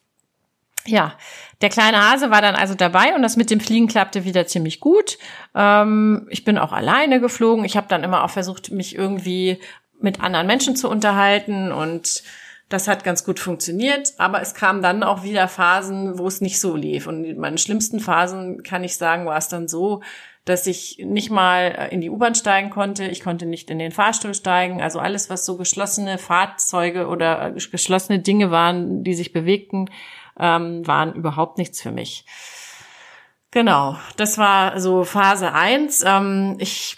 Ja, 0.88 1.13
der 1.62 1.70
kleine 1.70 2.10
Hase 2.10 2.30
war 2.30 2.42
dann 2.42 2.56
also 2.56 2.75
dabei 2.75 3.15
und 3.15 3.24
das 3.24 3.38
mit 3.38 3.50
dem 3.50 3.60
Fliegen 3.60 3.88
klappte 3.88 4.24
wieder 4.24 4.46
ziemlich 4.46 4.80
gut. 4.80 5.18
Ähm, 5.56 6.27
ich 6.30 6.44
bin 6.44 6.58
auch 6.58 6.72
alleine 6.72 7.20
geflogen. 7.20 7.65
Ich 7.65 7.75
habe 7.75 7.88
dann 7.88 8.04
immer 8.04 8.24
auch 8.24 8.30
versucht, 8.30 8.72
mich 8.72 8.96
irgendwie 8.96 9.60
mit 10.00 10.22
anderen 10.22 10.46
Menschen 10.46 10.75
zu 10.75 10.89
unterhalten 10.89 11.72
und 11.72 12.24
das 12.70 12.88
hat 12.88 13.04
ganz 13.04 13.24
gut 13.24 13.39
funktioniert, 13.39 14.13
aber 14.18 14.42
es 14.42 14.56
kamen 14.56 14.82
dann 14.82 15.04
auch 15.04 15.24
wieder 15.24 15.48
Phasen, 15.48 16.18
wo 16.18 16.27
es 16.27 16.42
nicht 16.42 16.60
so 16.60 16.75
lief. 16.75 17.06
Und 17.06 17.24
in 17.24 17.39
meinen 17.39 17.60
schlimmsten 17.60 18.00
Phasen, 18.00 18.63
kann 18.63 18.84
ich 18.84 18.98
sagen, 18.98 19.27
war 19.27 19.38
es 19.38 19.48
dann 19.48 19.68
so, 19.68 20.01
dass 20.46 20.65
ich 20.65 21.00
nicht 21.04 21.30
mal 21.30 21.75
äh, 21.77 21.94
in 21.94 22.01
die 22.01 22.10
U-Bahn 22.10 22.36
steigen 22.36 22.70
konnte. 22.72 23.06
Ich 23.06 23.22
konnte 23.22 23.46
nicht 23.46 23.70
in 23.70 23.80
den 23.80 23.92
Fahrstuhl 23.92 24.34
steigen. 24.34 24.82
Also 24.82 25.00
alles, 25.00 25.30
was 25.30 25.46
so 25.46 25.58
geschlossene 25.58 26.18
Fahrzeuge 26.18 27.08
oder 27.08 27.48
äh, 27.48 27.51
geschlossene 27.54 28.20
Dinge 28.20 28.51
waren, 28.51 29.04
die 29.04 29.15
sich 29.15 29.32
bewegten, 29.32 29.89
ähm, 30.39 30.86
waren 30.88 31.13
überhaupt 31.13 31.58
nichts 31.58 31.82
für 31.82 31.92
mich. 31.92 32.25
Genau, 33.51 33.98
das 34.18 34.38
war 34.38 34.80
so 34.80 35.06
Phase 35.06 35.54
eins. 35.54 36.04
Ähm, 36.06 36.58
ich 36.60 36.98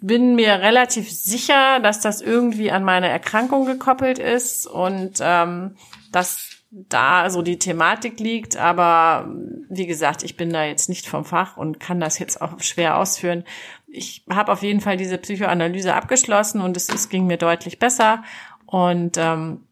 bin 0.00 0.36
mir 0.36 0.60
relativ 0.60 1.10
sicher, 1.10 1.80
dass 1.80 2.00
das 2.00 2.20
irgendwie 2.20 2.70
an 2.70 2.84
meine 2.84 3.08
Erkrankung 3.08 3.66
gekoppelt 3.66 4.18
ist 4.18 4.66
und 4.66 5.18
ähm, 5.20 5.76
dass 6.12 6.50
da 6.70 7.30
so 7.30 7.42
die 7.42 7.58
Thematik 7.58 8.20
liegt. 8.20 8.56
Aber 8.56 9.28
wie 9.68 9.86
gesagt, 9.86 10.22
ich 10.22 10.36
bin 10.36 10.52
da 10.52 10.64
jetzt 10.64 10.88
nicht 10.88 11.08
vom 11.08 11.24
Fach 11.24 11.56
und 11.56 11.80
kann 11.80 12.00
das 12.00 12.18
jetzt 12.18 12.40
auch 12.40 12.60
schwer 12.60 12.98
ausführen. 12.98 13.44
Ich 13.88 14.24
habe 14.30 14.52
auf 14.52 14.62
jeden 14.62 14.80
Fall 14.80 14.96
diese 14.96 15.18
Psychoanalyse 15.18 15.94
abgeschlossen 15.94 16.60
und 16.60 16.76
es, 16.76 16.88
es 16.88 17.08
ging 17.08 17.26
mir 17.26 17.38
deutlich 17.38 17.78
besser. 17.78 18.22
Und 18.66 19.16
ähm, 19.16 19.65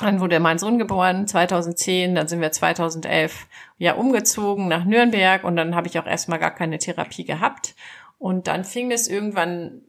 dann 0.00 0.20
wurde 0.20 0.38
mein 0.40 0.58
Sohn 0.58 0.78
geboren, 0.78 1.26
2010, 1.26 2.14
dann 2.14 2.28
sind 2.28 2.40
wir 2.40 2.52
2011 2.52 3.46
ja 3.78 3.94
umgezogen 3.94 4.68
nach 4.68 4.84
Nürnberg 4.84 5.44
und 5.44 5.56
dann 5.56 5.74
habe 5.74 5.88
ich 5.88 5.98
auch 5.98 6.06
erstmal 6.06 6.38
gar 6.38 6.54
keine 6.54 6.78
Therapie 6.78 7.24
gehabt. 7.24 7.74
Und 8.18 8.48
dann 8.48 8.64
fing 8.64 8.90
es 8.90 9.08
irgendwann 9.08 9.82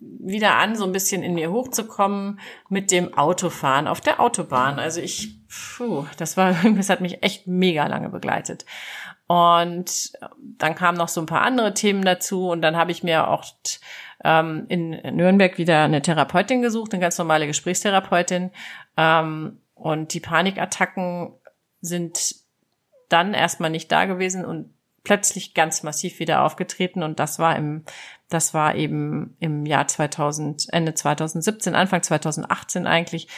wieder 0.00 0.56
an, 0.56 0.76
so 0.76 0.84
ein 0.84 0.92
bisschen 0.92 1.22
in 1.22 1.34
mir 1.34 1.50
hochzukommen 1.50 2.38
mit 2.68 2.90
dem 2.90 3.16
Autofahren 3.16 3.88
auf 3.88 4.00
der 4.00 4.20
Autobahn. 4.20 4.78
Also 4.78 5.00
ich, 5.00 5.40
puh, 5.48 6.04
das 6.16 6.36
war, 6.36 6.54
das 6.76 6.88
hat 6.88 7.00
mich 7.00 7.22
echt 7.22 7.46
mega 7.46 7.86
lange 7.86 8.08
begleitet. 8.08 8.64
Und 9.26 10.12
dann 10.40 10.74
kamen 10.74 10.96
noch 10.96 11.08
so 11.08 11.20
ein 11.20 11.26
paar 11.26 11.42
andere 11.42 11.74
Themen 11.74 12.02
dazu 12.02 12.48
und 12.48 12.62
dann 12.62 12.76
habe 12.76 12.92
ich 12.92 13.02
mir 13.02 13.28
auch 13.28 13.44
ähm, 14.24 14.64
in 14.68 14.90
Nürnberg 14.90 15.58
wieder 15.58 15.84
eine 15.84 16.00
Therapeutin 16.00 16.62
gesucht, 16.62 16.92
eine 16.92 17.02
ganz 17.02 17.18
normale 17.18 17.46
Gesprächstherapeutin. 17.46 18.50
Ähm, 18.98 19.60
und 19.74 20.12
die 20.12 20.20
Panikattacken 20.20 21.32
sind 21.80 22.34
dann 23.08 23.32
erstmal 23.32 23.70
nicht 23.70 23.90
da 23.90 24.04
gewesen 24.04 24.44
und 24.44 24.74
plötzlich 25.04 25.54
ganz 25.54 25.82
massiv 25.82 26.18
wieder 26.18 26.42
aufgetreten. 26.42 27.02
Und 27.02 27.18
das 27.18 27.38
war 27.38 27.56
im 27.56 27.84
das 28.28 28.52
war 28.52 28.74
eben 28.74 29.36
im 29.40 29.64
Jahr 29.64 29.88
2000 29.88 30.66
Ende 30.70 30.92
2017 30.92 31.74
Anfang 31.74 32.02
2018 32.02 32.86
eigentlich. 32.86 33.28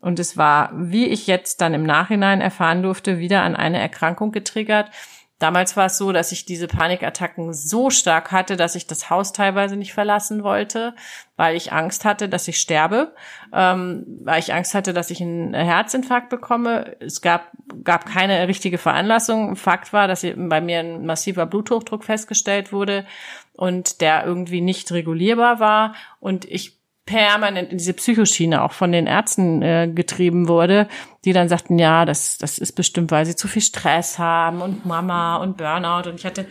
Und 0.00 0.18
es 0.18 0.38
war 0.38 0.70
wie 0.72 1.06
ich 1.06 1.26
jetzt 1.26 1.60
dann 1.60 1.74
im 1.74 1.82
Nachhinein 1.82 2.40
erfahren 2.40 2.82
durfte 2.82 3.18
wieder 3.18 3.42
an 3.42 3.56
eine 3.56 3.78
Erkrankung 3.78 4.32
getriggert 4.32 4.90
Damals 5.38 5.76
war 5.76 5.86
es 5.86 5.98
so, 5.98 6.10
dass 6.10 6.32
ich 6.32 6.46
diese 6.46 6.66
Panikattacken 6.66 7.52
so 7.52 7.90
stark 7.90 8.32
hatte, 8.32 8.56
dass 8.56 8.74
ich 8.74 8.88
das 8.88 9.08
Haus 9.08 9.32
teilweise 9.32 9.76
nicht 9.76 9.94
verlassen 9.94 10.42
wollte, 10.42 10.94
weil 11.36 11.56
ich 11.56 11.72
Angst 11.72 12.04
hatte, 12.04 12.28
dass 12.28 12.48
ich 12.48 12.58
sterbe, 12.58 13.14
ähm, 13.52 14.04
weil 14.24 14.40
ich 14.40 14.52
Angst 14.52 14.74
hatte, 14.74 14.92
dass 14.92 15.10
ich 15.10 15.20
einen 15.20 15.54
Herzinfarkt 15.54 16.28
bekomme. 16.28 16.96
Es 16.98 17.22
gab, 17.22 17.52
gab 17.84 18.06
keine 18.06 18.48
richtige 18.48 18.78
Veranlassung. 18.78 19.54
Fakt 19.54 19.92
war, 19.92 20.08
dass 20.08 20.26
bei 20.36 20.60
mir 20.60 20.80
ein 20.80 21.06
massiver 21.06 21.46
Bluthochdruck 21.46 22.02
festgestellt 22.02 22.72
wurde 22.72 23.06
und 23.52 24.00
der 24.00 24.26
irgendwie 24.26 24.60
nicht 24.60 24.90
regulierbar 24.90 25.60
war 25.60 25.94
und 26.20 26.46
ich 26.46 26.77
permanent 27.08 27.72
in 27.72 27.78
diese 27.78 27.94
Psychoschiene 27.94 28.62
auch 28.62 28.72
von 28.72 28.92
den 28.92 29.06
Ärzten 29.06 29.62
äh, 29.62 29.90
getrieben 29.92 30.46
wurde, 30.46 30.88
die 31.24 31.32
dann 31.32 31.48
sagten, 31.48 31.78
ja, 31.78 32.04
das, 32.04 32.36
das 32.36 32.58
ist 32.58 32.72
bestimmt, 32.72 33.10
weil 33.10 33.24
sie 33.24 33.34
zu 33.34 33.48
viel 33.48 33.62
Stress 33.62 34.18
haben 34.18 34.60
und 34.60 34.84
Mama 34.84 35.36
und 35.36 35.56
Burnout. 35.56 36.10
Und 36.10 36.16
ich 36.16 36.26
hatte 36.26 36.46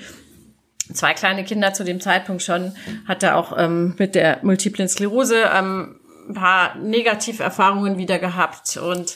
zwei 0.91 1.13
kleine 1.13 1.43
Kinder 1.43 1.73
zu 1.73 1.83
dem 1.83 2.01
Zeitpunkt 2.01 2.41
schon, 2.41 2.73
hatte 3.07 3.35
auch 3.35 3.55
ähm, 3.55 3.93
mit 3.99 4.15
der 4.15 4.39
multiplen 4.41 4.89
Sklerose 4.89 5.43
ähm, 5.55 5.99
ein 6.27 6.33
paar 6.33 6.75
Negativerfahrungen 6.75 7.99
wieder 7.99 8.17
gehabt 8.17 8.77
und 8.77 9.15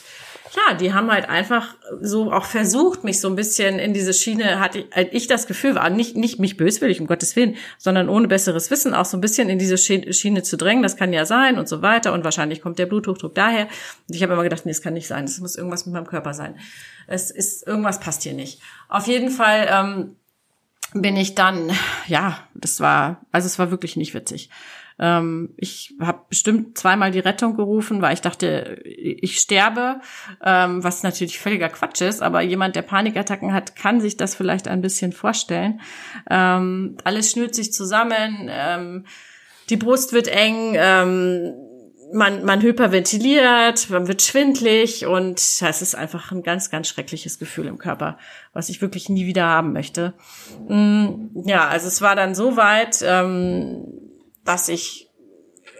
ja, 0.54 0.74
die 0.74 0.92
haben 0.92 1.10
halt 1.10 1.28
einfach 1.28 1.74
so 2.00 2.30
auch 2.30 2.44
versucht, 2.44 3.04
mich 3.04 3.20
so 3.20 3.28
ein 3.28 3.36
bisschen 3.36 3.78
in 3.78 3.94
diese 3.94 4.12
Schiene, 4.12 4.60
hatte 4.60 4.80
ich, 4.80 4.86
halt 4.94 5.08
ich 5.12 5.26
das 5.26 5.46
Gefühl, 5.46 5.76
war 5.76 5.88
nicht, 5.88 6.16
nicht 6.16 6.38
mich 6.38 6.58
böswillig, 6.58 7.00
um 7.00 7.06
Gottes 7.06 7.36
Willen, 7.36 7.56
sondern 7.78 8.08
ohne 8.10 8.28
besseres 8.28 8.70
Wissen 8.70 8.92
auch 8.92 9.06
so 9.06 9.16
ein 9.16 9.22
bisschen 9.22 9.48
in 9.48 9.58
diese 9.58 9.78
Schiene 9.78 10.42
zu 10.42 10.56
drängen. 10.56 10.82
Das 10.82 10.96
kann 10.96 11.12
ja 11.12 11.24
sein 11.24 11.58
und 11.58 11.68
so 11.68 11.80
weiter. 11.80 12.12
Und 12.12 12.24
wahrscheinlich 12.24 12.60
kommt 12.60 12.78
der 12.78 12.86
Bluthochdruck 12.86 13.34
daher. 13.34 13.66
Und 14.08 14.14
ich 14.14 14.22
habe 14.22 14.34
immer 14.34 14.42
gedacht, 14.42 14.66
nee, 14.66 14.72
das 14.72 14.82
kann 14.82 14.94
nicht 14.94 15.08
sein. 15.08 15.24
Das 15.24 15.38
muss 15.38 15.56
irgendwas 15.56 15.86
mit 15.86 15.94
meinem 15.94 16.06
Körper 16.06 16.34
sein. 16.34 16.56
Es 17.06 17.30
ist, 17.30 17.66
irgendwas 17.66 18.00
passt 18.00 18.22
hier 18.22 18.34
nicht. 18.34 18.60
Auf 18.88 19.06
jeden 19.06 19.30
Fall, 19.30 19.68
ähm, 19.70 20.16
bin 20.94 21.16
ich 21.16 21.34
dann, 21.34 21.70
ja, 22.06 22.38
das 22.54 22.80
war, 22.80 23.24
also 23.32 23.46
es 23.46 23.58
war 23.58 23.70
wirklich 23.70 23.96
nicht 23.96 24.12
witzig. 24.12 24.50
Ähm, 24.98 25.54
ich 25.56 25.94
habe 26.00 26.26
bestimmt 26.28 26.78
zweimal 26.78 27.10
die 27.10 27.18
Rettung 27.18 27.56
gerufen, 27.56 28.02
weil 28.02 28.14
ich 28.14 28.20
dachte, 28.20 28.80
ich 28.84 29.38
sterbe, 29.38 30.00
ähm, 30.44 30.82
was 30.84 31.02
natürlich 31.02 31.38
völliger 31.38 31.68
Quatsch 31.68 32.00
ist, 32.00 32.22
aber 32.22 32.40
jemand, 32.42 32.76
der 32.76 32.82
Panikattacken 32.82 33.52
hat, 33.52 33.76
kann 33.76 34.00
sich 34.00 34.16
das 34.16 34.34
vielleicht 34.34 34.68
ein 34.68 34.82
bisschen 34.82 35.12
vorstellen. 35.12 35.80
Ähm, 36.30 36.96
alles 37.04 37.30
schnürt 37.30 37.54
sich 37.54 37.72
zusammen, 37.72 38.48
ähm, 38.50 39.06
die 39.70 39.76
Brust 39.76 40.12
wird 40.12 40.28
eng, 40.28 40.74
ähm, 40.76 41.54
man, 42.12 42.44
man 42.44 42.60
hyperventiliert, 42.60 43.90
man 43.90 44.06
wird 44.06 44.22
schwindlig 44.22 45.06
und 45.06 45.38
es 45.38 45.82
ist 45.82 45.94
einfach 45.94 46.30
ein 46.30 46.42
ganz, 46.42 46.70
ganz 46.70 46.88
schreckliches 46.88 47.38
Gefühl 47.38 47.66
im 47.66 47.78
Körper, 47.78 48.18
was 48.52 48.68
ich 48.68 48.82
wirklich 48.82 49.08
nie 49.08 49.26
wieder 49.26 49.46
haben 49.46 49.72
möchte. 49.72 50.14
Mm, 50.68 51.30
ja, 51.46 51.66
also 51.68 51.88
es 51.88 52.02
war 52.02 52.14
dann 52.14 52.34
so 52.34 52.56
weit, 52.56 53.02
ähm, 53.02 53.84
dass 54.44 54.68
ich 54.68 55.08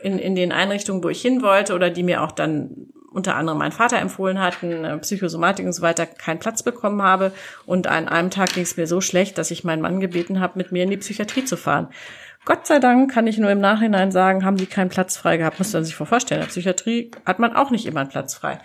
in, 0.02 0.19
in 0.19 0.35
den 0.35 0.52
Einrichtungen, 0.52 1.02
wo 1.02 1.09
ich 1.09 1.23
hin 1.23 1.42
wollte 1.42 1.75
oder 1.75 1.90
die 1.90 2.02
mir 2.02 2.23
auch 2.23 2.33
dann 2.33 2.88
unter 3.12 3.37
anderem 3.37 3.59
mein 3.59 3.73
Vater 3.73 3.99
empfohlen 3.99 4.40
hatten, 4.40 5.00
Psychosomatik 5.00 5.66
und 5.66 5.73
so 5.73 5.83
weiter, 5.83 6.07
keinen 6.07 6.38
Platz 6.38 6.62
bekommen 6.62 7.02
habe. 7.02 7.33
Und 7.66 7.87
an 7.87 8.09
einem 8.09 8.31
Tag 8.31 8.54
ging 8.54 8.62
es 8.62 8.76
mir 8.76 8.87
so 8.87 9.00
schlecht, 9.00 9.37
dass 9.38 9.50
ich 9.50 9.64
meinen 9.64 9.83
Mann 9.83 10.00
gebeten 10.00 10.40
habe, 10.40 10.57
mit 10.57 10.73
mir 10.73 10.85
in 10.85 10.90
die 10.90 10.97
Psychiatrie 10.97 11.45
zu 11.45 11.57
fahren. 11.57 11.88
Gott 12.45 12.66
sei 12.66 12.81
Dank 12.81 13.12
kann 13.12 13.28
ich 13.28 13.38
nur 13.38 13.50
im 13.50 13.61
Nachhinein 13.61 14.11
sagen, 14.11 14.45
haben 14.45 14.57
die 14.57 14.66
keinen 14.66 14.88
Platz 14.88 15.16
frei 15.16 15.37
gehabt. 15.37 15.59
Muss 15.59 15.73
man 15.73 15.85
sich 15.85 15.95
vorstellen. 15.95 16.40
In 16.40 16.47
der 16.47 16.50
Psychiatrie 16.50 17.12
hat 17.25 17.38
man 17.38 17.54
auch 17.54 17.71
nicht 17.71 17.87
immer 17.87 18.00
einen 18.00 18.09
Platz 18.09 18.35
frei. 18.35 18.59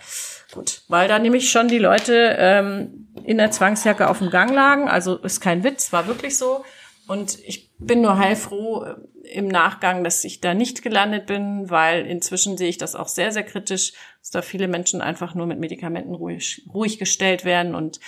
Gut, 0.52 0.82
weil 0.88 1.06
da 1.06 1.18
nämlich 1.18 1.50
schon 1.50 1.68
die 1.68 1.78
Leute 1.78 2.34
ähm, 2.38 3.08
in 3.22 3.38
der 3.38 3.52
Zwangsjacke 3.52 4.08
auf 4.08 4.18
dem 4.18 4.30
Gang 4.30 4.52
lagen. 4.52 4.88
Also 4.88 5.16
ist 5.18 5.40
kein 5.40 5.62
Witz, 5.62 5.92
war 5.92 6.08
wirklich 6.08 6.36
so. 6.36 6.64
Und 7.06 7.38
ich 7.44 7.67
bin 7.78 8.02
nur 8.02 8.18
heilfroh 8.18 8.84
äh, 8.84 8.94
im 9.32 9.48
Nachgang, 9.48 10.04
dass 10.04 10.24
ich 10.24 10.40
da 10.40 10.54
nicht 10.54 10.82
gelandet 10.82 11.26
bin, 11.26 11.70
weil 11.70 12.06
inzwischen 12.06 12.56
sehe 12.56 12.68
ich 12.68 12.78
das 12.78 12.94
auch 12.94 13.08
sehr, 13.08 13.32
sehr 13.32 13.42
kritisch, 13.42 13.92
dass 14.20 14.30
da 14.30 14.42
viele 14.42 14.68
Menschen 14.68 15.00
einfach 15.00 15.34
nur 15.34 15.46
mit 15.46 15.58
Medikamenten 15.58 16.14
ruhig, 16.14 16.66
ruhig 16.72 16.98
gestellt 16.98 17.44
werden 17.44 17.74
und 17.74 18.00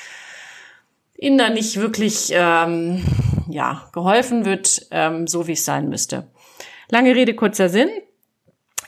ihnen 1.17 1.39
da 1.39 1.51
nicht 1.51 1.77
wirklich 1.77 2.31
ähm, 2.33 3.05
ja, 3.49 3.89
geholfen 3.93 4.45
wird, 4.45 4.87
ähm, 4.91 5.27
so 5.27 5.47
wie 5.47 5.53
es 5.53 5.65
sein 5.65 5.89
müsste. 5.89 6.27
Lange 6.89 7.15
Rede, 7.15 7.35
kurzer 7.35 7.69
Sinn. 7.69 7.91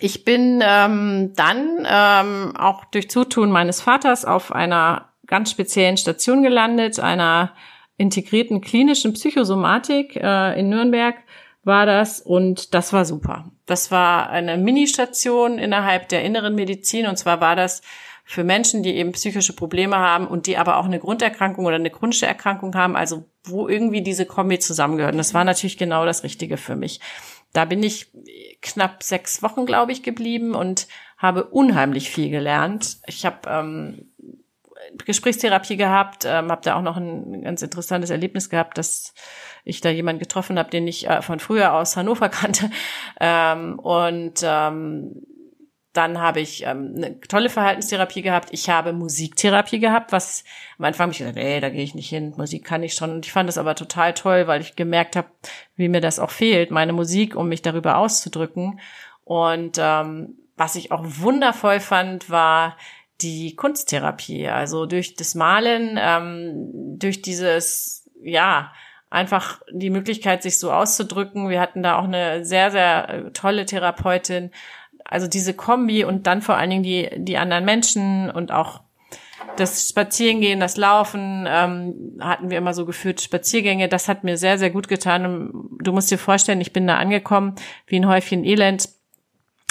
Ich 0.00 0.24
bin 0.24 0.60
ähm, 0.64 1.32
dann 1.36 1.86
ähm, 1.88 2.56
auch 2.56 2.86
durch 2.86 3.08
Zutun 3.08 3.50
meines 3.50 3.80
Vaters 3.80 4.24
auf 4.24 4.50
einer 4.50 5.10
ganz 5.26 5.50
speziellen 5.50 5.96
Station 5.96 6.42
gelandet, 6.42 6.98
einer 6.98 7.52
integrierten 8.02 8.60
klinischen 8.60 9.14
Psychosomatik 9.14 10.16
äh, 10.16 10.58
in 10.58 10.68
Nürnberg 10.68 11.16
war 11.64 11.86
das 11.86 12.20
und 12.20 12.74
das 12.74 12.92
war 12.92 13.04
super. 13.04 13.50
Das 13.66 13.90
war 13.90 14.28
eine 14.30 14.58
Ministation 14.58 15.58
innerhalb 15.58 16.08
der 16.08 16.24
inneren 16.24 16.54
Medizin 16.54 17.06
und 17.06 17.16
zwar 17.16 17.40
war 17.40 17.56
das 17.56 17.82
für 18.24 18.44
Menschen, 18.44 18.82
die 18.82 18.96
eben 18.96 19.12
psychische 19.12 19.52
Probleme 19.52 19.96
haben 19.96 20.26
und 20.26 20.46
die 20.46 20.56
aber 20.56 20.78
auch 20.78 20.84
eine 20.84 20.98
Grunderkrankung 20.98 21.66
oder 21.66 21.76
eine 21.76 21.90
chronische 21.90 22.26
Erkrankung 22.26 22.74
haben, 22.74 22.96
also 22.96 23.24
wo 23.44 23.68
irgendwie 23.68 24.02
diese 24.02 24.26
Kombi 24.26 24.58
zusammengehört. 24.58 25.12
Und 25.12 25.18
das 25.18 25.34
war 25.34 25.44
natürlich 25.44 25.78
genau 25.78 26.04
das 26.04 26.22
Richtige 26.22 26.56
für 26.56 26.76
mich. 26.76 27.00
Da 27.52 27.64
bin 27.64 27.82
ich 27.82 28.10
knapp 28.62 29.02
sechs 29.02 29.42
Wochen, 29.42 29.66
glaube 29.66 29.92
ich, 29.92 30.02
geblieben 30.02 30.54
und 30.54 30.86
habe 31.18 31.44
unheimlich 31.44 32.10
viel 32.10 32.30
gelernt. 32.30 32.98
Ich 33.06 33.26
habe 33.26 33.48
ähm, 33.48 34.12
Gesprächstherapie 35.04 35.76
gehabt, 35.76 36.24
ähm, 36.24 36.50
habe 36.50 36.62
da 36.62 36.76
auch 36.76 36.82
noch 36.82 36.96
ein 36.96 37.42
ganz 37.42 37.62
interessantes 37.62 38.10
Erlebnis 38.10 38.50
gehabt, 38.50 38.78
dass 38.78 39.14
ich 39.64 39.80
da 39.80 39.90
jemanden 39.90 40.20
getroffen 40.20 40.58
habe, 40.58 40.70
den 40.70 40.86
ich 40.86 41.08
äh, 41.08 41.22
von 41.22 41.40
früher 41.40 41.74
aus 41.74 41.96
Hannover 41.96 42.28
kannte. 42.30 42.70
Ähm, 43.20 43.78
und 43.78 44.40
ähm, 44.42 45.22
dann 45.92 46.20
habe 46.20 46.40
ich 46.40 46.64
ähm, 46.64 46.94
eine 46.96 47.20
tolle 47.20 47.50
Verhaltenstherapie 47.50 48.22
gehabt. 48.22 48.48
Ich 48.52 48.70
habe 48.70 48.92
Musiktherapie 48.92 49.78
gehabt, 49.78 50.10
was 50.10 50.42
am 50.78 50.86
Anfang 50.86 51.04
habe 51.04 51.12
ich 51.12 51.18
gesagt, 51.18 51.36
ey, 51.36 51.60
da 51.60 51.68
gehe 51.68 51.84
ich 51.84 51.94
nicht 51.94 52.08
hin. 52.08 52.32
Musik 52.36 52.64
kann 52.64 52.82
ich 52.82 52.94
schon. 52.94 53.10
Und 53.10 53.26
ich 53.26 53.32
fand 53.32 53.48
das 53.48 53.58
aber 53.58 53.74
total 53.74 54.14
toll, 54.14 54.46
weil 54.46 54.62
ich 54.62 54.74
gemerkt 54.74 55.16
habe, 55.16 55.28
wie 55.76 55.88
mir 55.88 56.00
das 56.00 56.18
auch 56.18 56.30
fehlt, 56.30 56.70
meine 56.70 56.94
Musik, 56.94 57.36
um 57.36 57.48
mich 57.48 57.60
darüber 57.60 57.98
auszudrücken. 57.98 58.80
Und 59.24 59.78
ähm, 59.78 60.38
was 60.56 60.76
ich 60.76 60.92
auch 60.92 61.02
wundervoll 61.04 61.80
fand, 61.80 62.30
war 62.30 62.76
die 63.22 63.56
Kunsttherapie. 63.56 64.48
Also 64.48 64.86
durch 64.86 65.14
das 65.14 65.34
Malen, 65.34 65.98
ähm, 66.00 66.98
durch 66.98 67.22
dieses, 67.22 68.10
ja, 68.22 68.72
einfach 69.10 69.60
die 69.70 69.90
Möglichkeit, 69.90 70.42
sich 70.42 70.58
so 70.58 70.72
auszudrücken. 70.72 71.50
Wir 71.50 71.60
hatten 71.60 71.82
da 71.82 71.98
auch 71.98 72.04
eine 72.04 72.44
sehr, 72.44 72.70
sehr 72.70 73.08
äh, 73.08 73.30
tolle 73.32 73.66
Therapeutin. 73.66 74.50
Also 75.04 75.26
diese 75.26 75.54
Kombi 75.54 76.04
und 76.04 76.26
dann 76.26 76.42
vor 76.42 76.56
allen 76.56 76.70
Dingen 76.70 76.82
die, 76.82 77.10
die 77.16 77.36
anderen 77.36 77.64
Menschen 77.64 78.30
und 78.30 78.52
auch 78.52 78.80
das 79.56 79.88
Spazierengehen, 79.88 80.60
das 80.60 80.76
Laufen 80.76 81.46
ähm, 81.48 82.18
hatten 82.20 82.48
wir 82.48 82.56
immer 82.56 82.72
so 82.72 82.86
geführt, 82.86 83.20
Spaziergänge, 83.20 83.88
das 83.88 84.08
hat 84.08 84.24
mir 84.24 84.38
sehr, 84.38 84.56
sehr 84.56 84.70
gut 84.70 84.88
getan. 84.88 85.52
Du 85.80 85.92
musst 85.92 86.10
dir 86.10 86.18
vorstellen, 86.18 86.60
ich 86.60 86.72
bin 86.72 86.86
da 86.86 86.96
angekommen 86.96 87.56
wie 87.86 87.96
ein 87.96 88.08
Häufchen 88.08 88.44
Elend, 88.44 88.88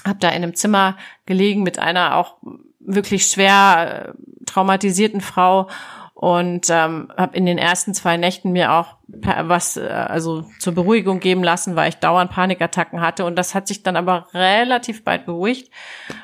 habe 0.06 0.20
da 0.20 0.30
in 0.30 0.44
einem 0.44 0.56
Zimmer 0.56 0.98
gelegen 1.26 1.64
mit 1.64 1.80
einer 1.80 2.16
auch 2.16 2.38
wirklich 2.86 3.26
schwer 3.28 4.10
äh, 4.10 4.46
traumatisierten 4.46 5.22
Frau 5.22 5.68
und 6.14 6.70
ähm, 6.70 7.12
habe 7.18 7.36
in 7.36 7.48
den 7.48 7.58
ersten 7.58 7.94
zwei 7.94 8.16
Nächten 8.16 8.52
mir 8.52 8.74
auch 8.74 8.98
was 9.08 9.78
äh, 9.78 9.88
also 9.88 10.46
zur 10.60 10.74
Beruhigung 10.74 11.20
geben 11.20 11.44
lassen, 11.44 11.76
weil 11.76 11.90
ich 11.90 11.96
dauernd 11.96 12.32
Panikattacken 12.32 13.02
hatte 13.02 13.26
und 13.26 13.36
das 13.36 13.56
hat 13.56 13.68
sich 13.68 13.82
dann 13.82 13.96
aber 13.96 14.28
relativ 14.34 15.04
bald 15.04 15.26
beruhigt. 15.26 15.72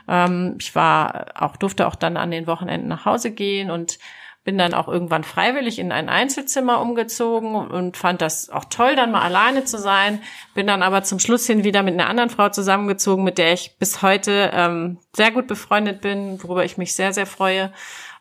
Ähm, 0.08 0.58
ich 0.60 0.76
war 0.76 1.26
auch 1.36 1.58
durfte 1.58 1.88
auch 1.88 1.96
dann 1.96 2.16
an 2.16 2.30
den 2.32 2.46
Wochenenden 2.46 2.88
nach 2.88 3.06
Hause 3.06 3.32
gehen 3.32 3.72
und 3.72 3.98
bin 4.48 4.58
dann 4.58 4.74
auch 4.74 4.88
irgendwann 4.88 5.26
freiwillig 5.26 5.78
in 5.78 5.92
ein 5.92 6.08
Einzelzimmer 6.08 6.80
umgezogen 6.80 7.54
und 7.54 7.98
fand 7.98 8.22
das 8.22 8.50
auch 8.50 8.64
toll, 8.64 8.96
dann 8.96 9.12
mal 9.12 9.22
alleine 9.22 9.66
zu 9.66 9.78
sein. 9.78 10.22
Bin 10.54 10.68
dann 10.68 10.84
aber 10.84 11.04
zum 11.04 11.20
Schluss 11.20 11.46
hin 11.46 11.66
wieder 11.66 11.84
mit 11.84 11.96
einer 11.96 12.08
anderen 12.08 12.30
Frau 12.30 12.48
zusammengezogen, 12.48 13.26
mit 13.26 13.40
der 13.40 13.52
ich 13.52 13.78
bis 13.78 14.02
heute 14.02 14.50
ähm, 14.54 15.00
sehr 15.14 15.32
gut 15.32 15.48
befreundet 15.48 16.00
bin, 16.00 16.42
worüber 16.42 16.64
ich 16.64 16.78
mich 16.78 16.96
sehr, 16.96 17.12
sehr 17.12 17.26
freue. 17.26 17.74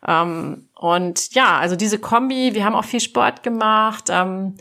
Ähm, 0.05 0.67
und 0.75 1.33
ja, 1.33 1.59
also 1.59 1.77
diese 1.77 1.97
Kombi, 1.97 2.53
wir 2.53 2.65
haben 2.65 2.75
auch 2.75 2.83
viel 2.83 2.99
Sport 2.99 3.41
gemacht. 3.41 4.09
Ähm, 4.09 4.57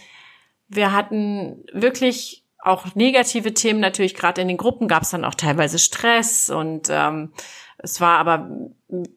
wir 0.68 0.92
hatten 0.92 1.64
wirklich 1.72 2.44
auch 2.60 2.94
negative 2.94 3.54
Themen 3.54 3.80
natürlich, 3.80 4.14
gerade 4.14 4.40
in 4.40 4.46
den 4.46 4.56
Gruppen 4.56 4.86
gab 4.86 5.02
es 5.02 5.10
dann 5.10 5.24
auch 5.24 5.34
teilweise 5.34 5.80
Stress 5.80 6.48
und 6.48 6.86
ähm, 6.92 7.32
es 7.86 8.00
war 8.00 8.18
aber, 8.18 8.50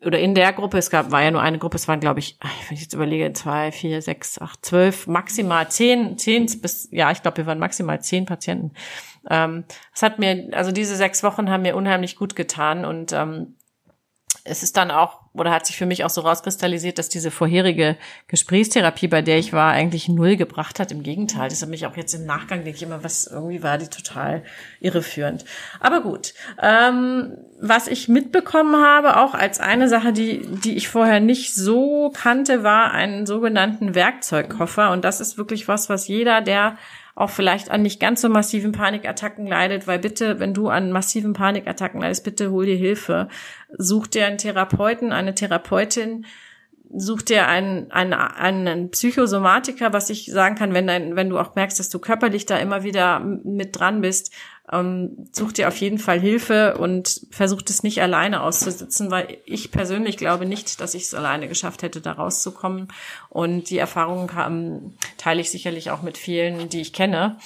oder 0.06 0.20
in 0.20 0.36
der 0.36 0.54
Gruppe, 0.54 0.78
es 0.78 0.92
gab, 0.92 1.12
war 1.12 1.24
ja 1.24 1.32
nur 1.32 1.42
eine 1.42 1.58
Gruppe, 1.58 1.78
es 1.78 1.88
waren, 1.88 2.00
glaube 2.00 2.20
ich, 2.20 2.38
wenn 2.68 2.76
ich 2.76 2.84
jetzt 2.84 2.94
überlege, 2.94 3.34
zwei, 3.34 3.72
vier, 3.72 4.02
sechs, 4.02 4.40
acht, 4.40 4.64
zwölf, 4.64 5.08
maximal 5.08 5.70
zehn, 5.70 6.18
zehn 6.20 6.46
bis, 6.62 6.88
ja, 6.92 7.12
ich 7.12 7.24
glaube, 7.24 7.38
wir 7.38 7.46
waren 7.48 7.58
maximal 7.58 8.00
zehn 8.00 8.26
Patienten. 8.26 8.72
Ähm, 9.30 9.64
das 9.92 10.04
hat 10.04 10.20
mir, 10.20 10.50
also 10.52 10.72
diese 10.72 10.96
sechs 10.96 11.24
Wochen 11.24 11.50
haben 11.50 11.64
mir 11.64 11.76
unheimlich 11.76 12.16
gut 12.16 12.36
getan 12.36 12.86
und 12.86 13.12
ähm, 13.12 13.56
es 14.44 14.64
ist 14.64 14.78
dann 14.78 14.92
auch 14.92 15.20
oder 15.34 15.52
hat 15.52 15.66
sich 15.66 15.78
für 15.78 15.86
mich 15.86 16.04
auch 16.04 16.10
so 16.10 16.22
rauskristallisiert, 16.22 16.98
dass 16.98 17.08
diese 17.08 17.32
vorherige 17.32 17.98
Gesprächstherapie, 18.28 19.08
bei 19.08 19.22
der 19.22 19.38
ich 19.38 19.54
war, 19.54 19.72
eigentlich 19.72 20.10
null 20.10 20.36
gebracht 20.36 20.80
hat. 20.80 20.92
Im 20.92 21.04
Gegenteil, 21.04 21.50
das 21.50 21.62
hat 21.62 21.70
mich 21.70 21.86
auch 21.86 21.96
jetzt 21.96 22.14
im 22.14 22.26
Nachgang 22.26 22.64
denke 22.64 22.78
ich 22.78 22.84
immer, 22.84 23.04
was 23.04 23.28
irgendwie 23.28 23.62
war 23.62 23.78
die 23.78 23.88
total 23.88 24.44
irreführend. 24.80 25.46
Aber 25.80 26.02
gut, 26.02 26.34
ähm, 26.62 27.38
was 27.62 27.88
ich 27.88 28.08
mitbekommen 28.08 28.84
habe, 28.84 29.18
auch 29.18 29.34
als 29.34 29.60
eine 29.60 29.88
Sache, 29.88 30.14
die 30.14 30.42
die 30.64 30.76
ich 30.76 30.90
vorher 30.90 31.20
nicht 31.20 31.54
so 31.54 32.12
kannte, 32.14 32.64
war 32.64 32.92
einen 32.92 33.26
sogenannten 33.26 33.96
Werkzeugkoffer 33.96 34.92
und 34.92 35.06
das 35.06 35.22
ist 35.22 35.38
wirklich 35.38 35.68
was, 35.68 35.90
was 35.90 36.08
jeder, 36.08 36.42
der 36.42 36.78
auch 37.20 37.30
vielleicht 37.30 37.70
an 37.70 37.82
nicht 37.82 38.00
ganz 38.00 38.22
so 38.22 38.30
massiven 38.30 38.72
Panikattacken 38.72 39.46
leidet, 39.46 39.88
weil 39.88 40.00
bitte, 40.00 40.40
wenn 40.40 40.54
du 40.54 40.70
an 40.70 40.92
massiven 40.92 41.34
Panikattacken 41.34 42.00
leidest, 42.00 42.24
bitte 42.24 42.50
hol 42.50 42.66
dir 42.66 42.78
Hilfe. 42.78 43.28
Such 43.78 44.08
dir 44.08 44.26
einen 44.26 44.38
Therapeuten, 44.38 45.12
eine 45.12 45.36
Therapeutin, 45.36 46.26
such 46.96 47.22
dir 47.22 47.48
einen, 47.48 47.92
einen, 47.92 48.14
einen 48.14 48.90
Psychosomatiker, 48.92 49.94
was 49.94 50.10
ich 50.10 50.26
sagen 50.26 50.56
kann, 50.56 50.74
wenn, 50.74 50.88
dein, 50.88 51.16
wenn 51.16 51.30
du 51.30 51.38
auch 51.38 51.56
merkst, 51.56 51.80
dass 51.80 51.90
du 51.90 52.00
körperlich 52.00 52.46
da 52.46 52.58
immer 52.58 52.84
wieder 52.84 53.20
mit 53.20 53.80
dran 53.80 54.02
bist, 54.02 54.34
ähm, 54.72 55.28
such 55.32 55.54
dir 55.54 55.68
auf 55.68 55.78
jeden 55.78 55.98
Fall 55.98 56.20
Hilfe 56.20 56.78
und 56.78 57.22
versuch 57.32 57.62
es 57.68 57.84
nicht 57.84 58.02
alleine 58.02 58.42
auszusitzen, 58.42 59.12
weil 59.12 59.38
ich 59.46 59.72
persönlich 59.72 60.18
glaube 60.18 60.46
nicht, 60.46 60.80
dass 60.82 60.94
ich 60.94 61.04
es 61.04 61.14
alleine 61.14 61.48
geschafft 61.48 61.82
hätte, 61.82 62.02
da 62.02 62.14
rauszukommen. 62.14 62.88
Und 63.30 63.70
die 63.70 63.78
Erfahrungen 63.78 64.30
ähm, 64.38 64.94
teile 65.18 65.42
ich 65.42 65.50
sicherlich 65.50 65.92
auch 65.92 66.02
mit 66.02 66.18
vielen, 66.18 66.70
die 66.70 66.82
ich 66.82 66.94
kenne. 66.94 67.38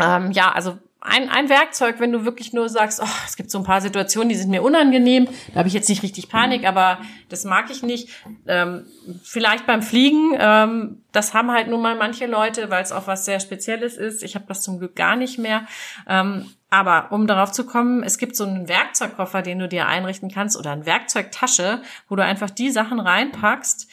Ähm, 0.00 0.32
ja, 0.32 0.50
also 0.52 0.78
ein, 1.06 1.28
ein 1.28 1.50
Werkzeug, 1.50 1.96
wenn 2.00 2.12
du 2.12 2.24
wirklich 2.24 2.54
nur 2.54 2.70
sagst, 2.70 3.00
oh, 3.02 3.16
es 3.26 3.36
gibt 3.36 3.50
so 3.50 3.58
ein 3.58 3.64
paar 3.64 3.82
Situationen, 3.82 4.30
die 4.30 4.34
sind 4.34 4.50
mir 4.50 4.62
unangenehm, 4.62 5.28
da 5.52 5.58
habe 5.58 5.68
ich 5.68 5.74
jetzt 5.74 5.88
nicht 5.90 6.02
richtig 6.02 6.30
Panik, 6.30 6.66
aber 6.66 6.98
das 7.28 7.44
mag 7.44 7.70
ich 7.70 7.82
nicht. 7.82 8.08
Ähm, 8.46 8.86
vielleicht 9.22 9.66
beim 9.66 9.82
Fliegen, 9.82 10.34
ähm, 10.38 11.02
das 11.12 11.34
haben 11.34 11.52
halt 11.52 11.68
nun 11.68 11.82
mal 11.82 11.94
manche 11.94 12.26
Leute, 12.26 12.70
weil 12.70 12.82
es 12.82 12.90
auch 12.90 13.06
was 13.06 13.26
sehr 13.26 13.38
Spezielles 13.38 13.98
ist. 13.98 14.22
Ich 14.22 14.34
habe 14.34 14.46
das 14.48 14.62
zum 14.62 14.78
Glück 14.78 14.96
gar 14.96 15.14
nicht 15.14 15.38
mehr. 15.38 15.66
Ähm, 16.08 16.50
aber 16.70 17.12
um 17.12 17.26
darauf 17.26 17.52
zu 17.52 17.66
kommen, 17.66 18.02
es 18.02 18.16
gibt 18.16 18.34
so 18.34 18.44
einen 18.44 18.68
Werkzeugkoffer, 18.68 19.42
den 19.42 19.58
du 19.58 19.68
dir 19.68 19.86
einrichten 19.86 20.30
kannst 20.30 20.56
oder 20.56 20.72
eine 20.72 20.86
Werkzeugtasche, 20.86 21.82
wo 22.08 22.16
du 22.16 22.24
einfach 22.24 22.48
die 22.48 22.70
Sachen 22.70 22.98
reinpackst, 22.98 23.88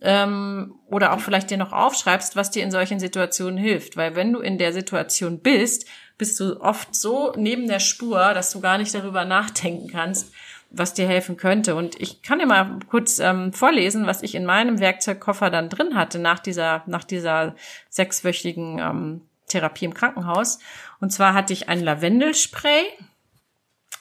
ähm, 0.00 0.74
oder 0.86 1.12
auch 1.12 1.20
vielleicht 1.20 1.50
dir 1.50 1.56
noch 1.56 1.72
aufschreibst, 1.72 2.36
was 2.36 2.50
dir 2.50 2.62
in 2.62 2.70
solchen 2.70 3.00
Situationen 3.00 3.58
hilft. 3.58 3.96
Weil 3.96 4.16
wenn 4.16 4.32
du 4.32 4.40
in 4.40 4.58
der 4.58 4.72
Situation 4.72 5.40
bist, 5.40 5.86
bist 6.18 6.38
du 6.40 6.60
oft 6.60 6.94
so 6.94 7.32
neben 7.36 7.68
der 7.68 7.80
Spur, 7.80 8.34
dass 8.34 8.50
du 8.50 8.60
gar 8.60 8.76
nicht 8.76 8.94
darüber 8.94 9.24
nachdenken 9.24 9.88
kannst, 9.88 10.32
was 10.70 10.92
dir 10.92 11.06
helfen 11.06 11.36
könnte. 11.36 11.74
Und 11.76 11.98
ich 12.00 12.22
kann 12.22 12.40
dir 12.40 12.46
mal 12.46 12.78
kurz 12.88 13.20
ähm, 13.20 13.52
vorlesen, 13.52 14.06
was 14.06 14.22
ich 14.22 14.34
in 14.34 14.44
meinem 14.44 14.80
Werkzeugkoffer 14.80 15.48
dann 15.48 15.70
drin 15.70 15.94
hatte 15.94 16.18
nach 16.18 16.40
dieser, 16.40 16.82
nach 16.86 17.04
dieser 17.04 17.54
sechswöchigen 17.88 18.78
ähm, 18.78 19.20
Therapie 19.46 19.86
im 19.86 19.94
Krankenhaus. 19.94 20.58
Und 21.00 21.10
zwar 21.10 21.32
hatte 21.32 21.52
ich 21.52 21.68
ein 21.68 21.82
Lavendelspray 21.82 22.82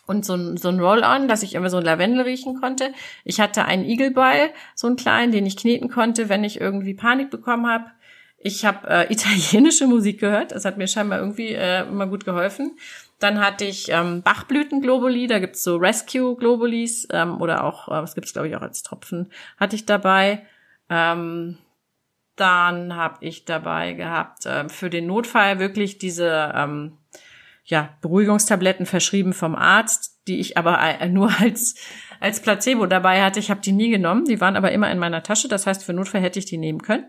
und 0.08 0.26
so 0.26 0.36
ein, 0.36 0.58
so 0.58 0.70
ein 0.70 0.80
Roll-On, 0.80 1.28
dass 1.28 1.44
ich 1.44 1.54
immer 1.54 1.70
so 1.70 1.78
ein 1.78 1.84
Lavendel 1.84 2.22
riechen 2.22 2.60
konnte. 2.60 2.94
Ich 3.24 3.40
hatte 3.40 3.66
einen 3.66 3.86
Igelball, 3.86 4.52
so 4.74 4.88
einen 4.88 4.96
kleinen, 4.96 5.32
den 5.32 5.46
ich 5.46 5.58
kneten 5.58 5.90
konnte, 5.90 6.30
wenn 6.30 6.44
ich 6.44 6.60
irgendwie 6.60 6.94
Panik 6.94 7.30
bekommen 7.30 7.68
habe. 7.68 7.86
Ich 8.48 8.64
habe 8.64 8.88
äh, 8.88 9.04
italienische 9.14 9.88
Musik 9.88 10.20
gehört. 10.20 10.54
Das 10.54 10.64
hat 10.64 10.78
mir 10.78 10.88
scheinbar 10.88 11.20
irgendwie 11.20 11.54
äh, 11.54 11.82
immer 11.82 12.08
gut 12.08 12.24
geholfen. 12.24 12.78
Dann 13.20 13.40
hatte 13.40 13.66
ich 13.66 13.90
ähm, 13.90 14.22
Bachblüten-Globuli, 14.22 15.28
da 15.28 15.40
gibt's 15.40 15.64
so 15.64 15.76
Rescue-Globulis 15.76 17.08
ähm, 17.12 17.42
oder 17.42 17.64
auch, 17.64 17.88
äh, 17.88 17.92
was 17.92 18.16
gibt's 18.16 18.32
glaube 18.34 18.48
ich 18.48 18.56
auch 18.56 18.62
als 18.62 18.84
Tropfen, 18.84 19.32
hatte 19.58 19.76
ich 19.76 19.86
dabei. 19.86 20.46
Ähm, 20.90 21.58
dann 22.36 22.96
habe 22.96 23.18
ich 23.22 23.46
dabei 23.46 23.94
gehabt 23.94 24.46
äh, 24.46 24.70
für 24.70 24.90
den 24.90 25.08
Notfall 25.08 25.60
wirklich 25.60 25.98
diese 25.98 26.54
ähm, 26.56 27.00
ja, 27.66 27.98
Beruhigungstabletten 28.02 28.86
verschrieben 28.86 29.34
vom 29.34 29.56
Arzt, 29.56 30.22
die 30.28 30.40
ich 30.40 30.58
aber 30.58 30.80
äh, 30.80 31.10
nur 31.10 31.32
als 31.40 31.76
als 32.20 32.40
Placebo 32.40 32.86
dabei 32.86 33.24
hatte. 33.24 33.40
Ich 33.40 33.50
habe 33.50 33.62
die 33.62 33.72
nie 33.72 33.90
genommen, 33.90 34.26
die 34.26 34.40
waren 34.40 34.56
aber 34.56 34.72
immer 34.72 34.90
in 34.90 35.00
meiner 35.00 35.24
Tasche. 35.24 35.48
Das 35.48 35.68
heißt, 35.68 35.84
für 35.84 35.94
Notfall 35.94 36.22
hätte 36.22 36.40
ich 36.40 36.46
die 36.46 36.58
nehmen 36.58 36.82
können. 36.82 37.06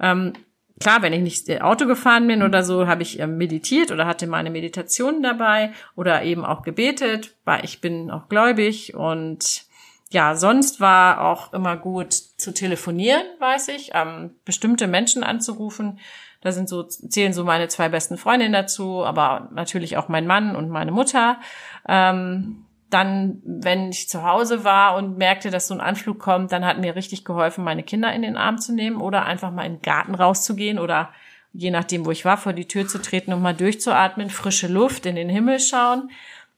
Ähm, 0.00 0.34
klar, 0.80 1.02
wenn 1.02 1.12
ich 1.12 1.22
nicht 1.22 1.62
Auto 1.62 1.86
gefahren 1.86 2.26
bin 2.26 2.42
oder 2.42 2.62
so, 2.62 2.86
habe 2.86 3.02
ich 3.02 3.18
ähm, 3.18 3.38
meditiert 3.38 3.90
oder 3.90 4.06
hatte 4.06 4.26
meine 4.26 4.50
Meditation 4.50 5.22
dabei 5.22 5.72
oder 5.96 6.22
eben 6.22 6.44
auch 6.44 6.62
gebetet, 6.62 7.34
weil 7.44 7.64
ich 7.64 7.80
bin 7.80 8.10
auch 8.10 8.28
gläubig 8.28 8.94
und 8.94 9.64
ja, 10.10 10.34
sonst 10.36 10.80
war 10.80 11.20
auch 11.20 11.52
immer 11.52 11.76
gut 11.76 12.12
zu 12.14 12.54
telefonieren, 12.54 13.22
weiß 13.40 13.68
ich, 13.68 13.90
ähm, 13.94 14.30
bestimmte 14.44 14.86
Menschen 14.86 15.22
anzurufen. 15.22 15.98
Da 16.40 16.52
sind 16.52 16.68
so, 16.68 16.84
zählen 16.84 17.32
so 17.32 17.44
meine 17.44 17.68
zwei 17.68 17.88
besten 17.88 18.16
Freundinnen 18.16 18.52
dazu, 18.52 19.04
aber 19.04 19.50
natürlich 19.52 19.96
auch 19.96 20.08
mein 20.08 20.26
Mann 20.26 20.56
und 20.56 20.70
meine 20.70 20.92
Mutter. 20.92 21.40
Ähm, 21.86 22.64
dann, 22.90 23.42
wenn 23.44 23.90
ich 23.90 24.08
zu 24.08 24.22
Hause 24.22 24.64
war 24.64 24.96
und 24.96 25.18
merkte, 25.18 25.50
dass 25.50 25.68
so 25.68 25.74
ein 25.74 25.80
Anflug 25.80 26.18
kommt, 26.18 26.52
dann 26.52 26.64
hat 26.64 26.78
mir 26.78 26.96
richtig 26.96 27.24
geholfen, 27.24 27.64
meine 27.64 27.82
Kinder 27.82 28.12
in 28.12 28.22
den 28.22 28.36
Arm 28.36 28.58
zu 28.58 28.74
nehmen 28.74 29.00
oder 29.00 29.26
einfach 29.26 29.50
mal 29.50 29.66
in 29.66 29.74
den 29.74 29.82
Garten 29.82 30.14
rauszugehen 30.14 30.78
oder 30.78 31.10
je 31.52 31.70
nachdem, 31.70 32.06
wo 32.06 32.10
ich 32.10 32.24
war, 32.24 32.38
vor 32.38 32.52
die 32.52 32.68
Tür 32.68 32.86
zu 32.86 33.00
treten 33.00 33.32
und 33.32 33.42
mal 33.42 33.54
durchzuatmen, 33.54 34.30
frische 34.30 34.68
Luft, 34.68 35.06
in 35.06 35.16
den 35.16 35.28
Himmel 35.28 35.60
schauen. 35.60 36.10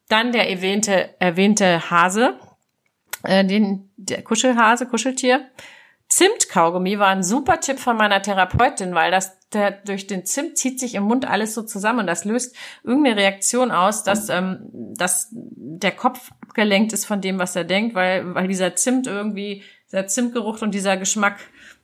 Dann 0.08 0.32
der 0.32 0.50
erwähnte, 0.50 1.20
erwähnte 1.20 1.90
Hase, 1.90 2.34
äh, 3.24 3.44
den, 3.44 3.90
der 3.96 4.22
Kuschelhase, 4.22 4.86
Kuscheltier. 4.86 5.46
Zimtkaugummi 6.08 6.98
war 6.98 7.08
ein 7.08 7.22
super 7.22 7.60
Tipp 7.60 7.78
von 7.78 7.96
meiner 7.96 8.20
Therapeutin, 8.20 8.94
weil 8.94 9.10
das 9.10 9.39
der, 9.52 9.72
durch 9.72 10.06
den 10.06 10.24
Zimt 10.24 10.56
zieht 10.56 10.78
sich 10.78 10.94
im 10.94 11.04
Mund 11.04 11.26
alles 11.26 11.54
so 11.54 11.62
zusammen 11.62 12.00
und 12.00 12.06
das 12.06 12.24
löst 12.24 12.54
irgendeine 12.84 13.16
Reaktion 13.16 13.70
aus, 13.70 14.04
dass, 14.04 14.28
ähm, 14.28 14.60
dass 14.72 15.28
der 15.32 15.92
Kopf 15.92 16.30
abgelenkt 16.42 16.92
ist 16.92 17.04
von 17.04 17.20
dem, 17.20 17.38
was 17.38 17.56
er 17.56 17.64
denkt, 17.64 17.94
weil, 17.94 18.34
weil 18.34 18.48
dieser 18.48 18.76
Zimt 18.76 19.06
irgendwie, 19.06 19.62
dieser 19.90 20.06
Zimtgeruch 20.06 20.62
und 20.62 20.74
dieser 20.74 20.96
Geschmack 20.96 21.38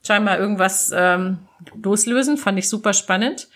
scheinbar 0.05 0.39
irgendwas 0.39 0.91
ähm, 0.95 1.39
loslösen. 1.81 2.37
Fand 2.37 2.57
ich 2.57 2.69
super 2.69 2.93
spannend. 2.93 3.49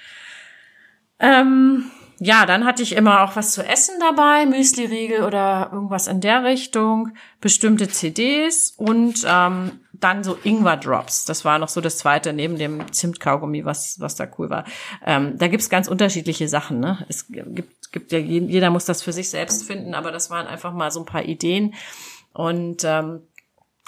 Ähm, 1.19 1.85
ja, 2.19 2.45
dann 2.45 2.65
hatte 2.65 2.83
ich 2.83 2.95
immer 2.95 3.23
auch 3.23 3.35
was 3.35 3.53
zu 3.53 3.65
essen 3.65 3.95
dabei, 3.99 4.45
Müsli-Riegel 4.45 5.23
oder 5.23 5.69
irgendwas 5.71 6.07
in 6.07 6.21
der 6.21 6.43
Richtung, 6.43 7.13
bestimmte 7.39 7.87
CDs 7.87 8.75
und 8.77 9.25
ähm, 9.27 9.79
dann 10.03 10.23
so 10.23 10.37
Ingwer-Drops. 10.43 11.25
Das 11.25 11.45
war 11.45 11.59
noch 11.59 11.69
so 11.69 11.81
das 11.81 11.97
zweite 11.97 12.33
neben 12.33 12.57
dem 12.57 12.91
Zimtkaugummi, 12.91 13.65
was, 13.65 13.99
was 13.99 14.15
da 14.15 14.27
cool 14.37 14.49
war. 14.49 14.65
Ähm, 15.05 15.37
da 15.37 15.47
gibt's 15.47 15.69
ganz 15.69 15.87
unterschiedliche 15.87 16.47
Sachen. 16.47 16.79
Ne? 16.79 17.05
Es 17.07 17.27
gibt, 17.27 17.91
gibt 17.91 18.11
ja, 18.11 18.19
jeder 18.19 18.69
muss 18.69 18.85
das 18.85 19.01
für 19.01 19.13
sich 19.13 19.29
selbst 19.29 19.63
finden, 19.63 19.93
aber 19.93 20.11
das 20.11 20.29
waren 20.29 20.47
einfach 20.47 20.73
mal 20.73 20.91
so 20.91 20.99
ein 20.99 21.05
paar 21.05 21.23
Ideen. 21.23 21.73
Und 22.33 22.83
ähm, 22.85 23.21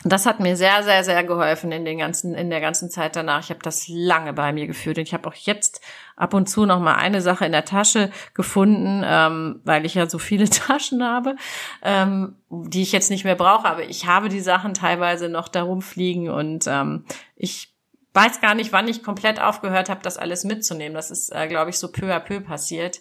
das 0.05 0.25
hat 0.25 0.39
mir 0.39 0.57
sehr, 0.57 0.83
sehr, 0.83 1.03
sehr 1.03 1.23
geholfen 1.23 1.71
in 1.71 1.85
den 1.85 1.97
ganzen, 1.97 2.35
in 2.35 2.49
der 2.49 2.59
ganzen 2.59 2.89
Zeit 2.89 3.15
danach. 3.15 3.41
Ich 3.41 3.49
habe 3.49 3.61
das 3.63 3.87
lange 3.87 4.33
bei 4.33 4.51
mir 4.51 4.67
geführt 4.67 4.97
und 4.97 5.03
ich 5.03 5.13
habe 5.13 5.29
auch 5.29 5.33
jetzt 5.33 5.81
ab 6.15 6.33
und 6.33 6.49
zu 6.49 6.65
noch 6.65 6.79
mal 6.79 6.95
eine 6.95 7.21
Sache 7.21 7.45
in 7.45 7.51
der 7.51 7.65
Tasche 7.65 8.11
gefunden, 8.33 9.03
ähm, 9.05 9.61
weil 9.63 9.85
ich 9.85 9.95
ja 9.95 10.09
so 10.09 10.19
viele 10.19 10.49
Taschen 10.49 11.03
habe, 11.03 11.35
ähm, 11.81 12.35
die 12.49 12.81
ich 12.81 12.91
jetzt 12.91 13.09
nicht 13.09 13.23
mehr 13.23 13.35
brauche. 13.35 13.65
Aber 13.65 13.83
ich 13.83 14.05
habe 14.05 14.29
die 14.29 14.41
Sachen 14.41 14.73
teilweise 14.73 15.29
noch 15.29 15.47
darum 15.47 15.81
fliegen 15.81 16.29
und 16.29 16.67
ähm, 16.67 17.05
ich 17.35 17.73
weiß 18.13 18.41
gar 18.41 18.55
nicht, 18.55 18.71
wann 18.71 18.87
ich 18.87 19.03
komplett 19.03 19.41
aufgehört 19.41 19.89
habe, 19.89 20.01
das 20.03 20.17
alles 20.17 20.43
mitzunehmen. 20.43 20.93
Das 20.93 21.11
ist, 21.11 21.33
äh, 21.33 21.47
glaube 21.47 21.71
ich, 21.71 21.79
so 21.79 21.91
peu 21.91 22.13
à 22.13 22.19
peu 22.19 22.41
passiert 22.41 22.99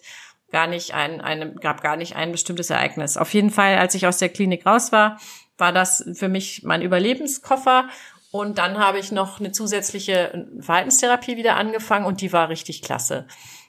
gar 0.53 0.67
nicht 0.67 0.95
ein, 0.95 1.21
eine, 1.21 1.53
gab 1.55 1.83
gar 1.83 1.97
nicht 1.97 2.15
ein 2.15 2.31
bestimmtes 2.31 2.71
Ereignis. 2.71 3.17
Auf 3.17 3.35
jeden 3.35 3.51
Fall, 3.51 3.77
als 3.79 3.95
ich 3.95 4.07
aus 4.07 4.19
der 4.19 4.29
Klinik 4.29 4.65
raus 4.67 4.93
war, 4.93 5.19
war 5.59 5.73
das 5.73 6.05
für 6.15 6.29
mich 6.29 6.63
mein 6.63 6.83
Überlebenskoffer 6.83 7.89
Und 8.31 8.59
dann 8.59 8.79
habe 8.79 8.99
ich 8.99 9.13
noch 9.13 9.41
eine 9.41 9.53
zusätzliche 9.53 10.49
Verhaltenstherapie 10.61 11.37
wieder 11.37 11.57
angefangen 11.57 12.07
und 12.07 12.21
die 12.21 12.33
war 12.33 12.49
richtig 12.49 12.83
klasse. 12.83 13.27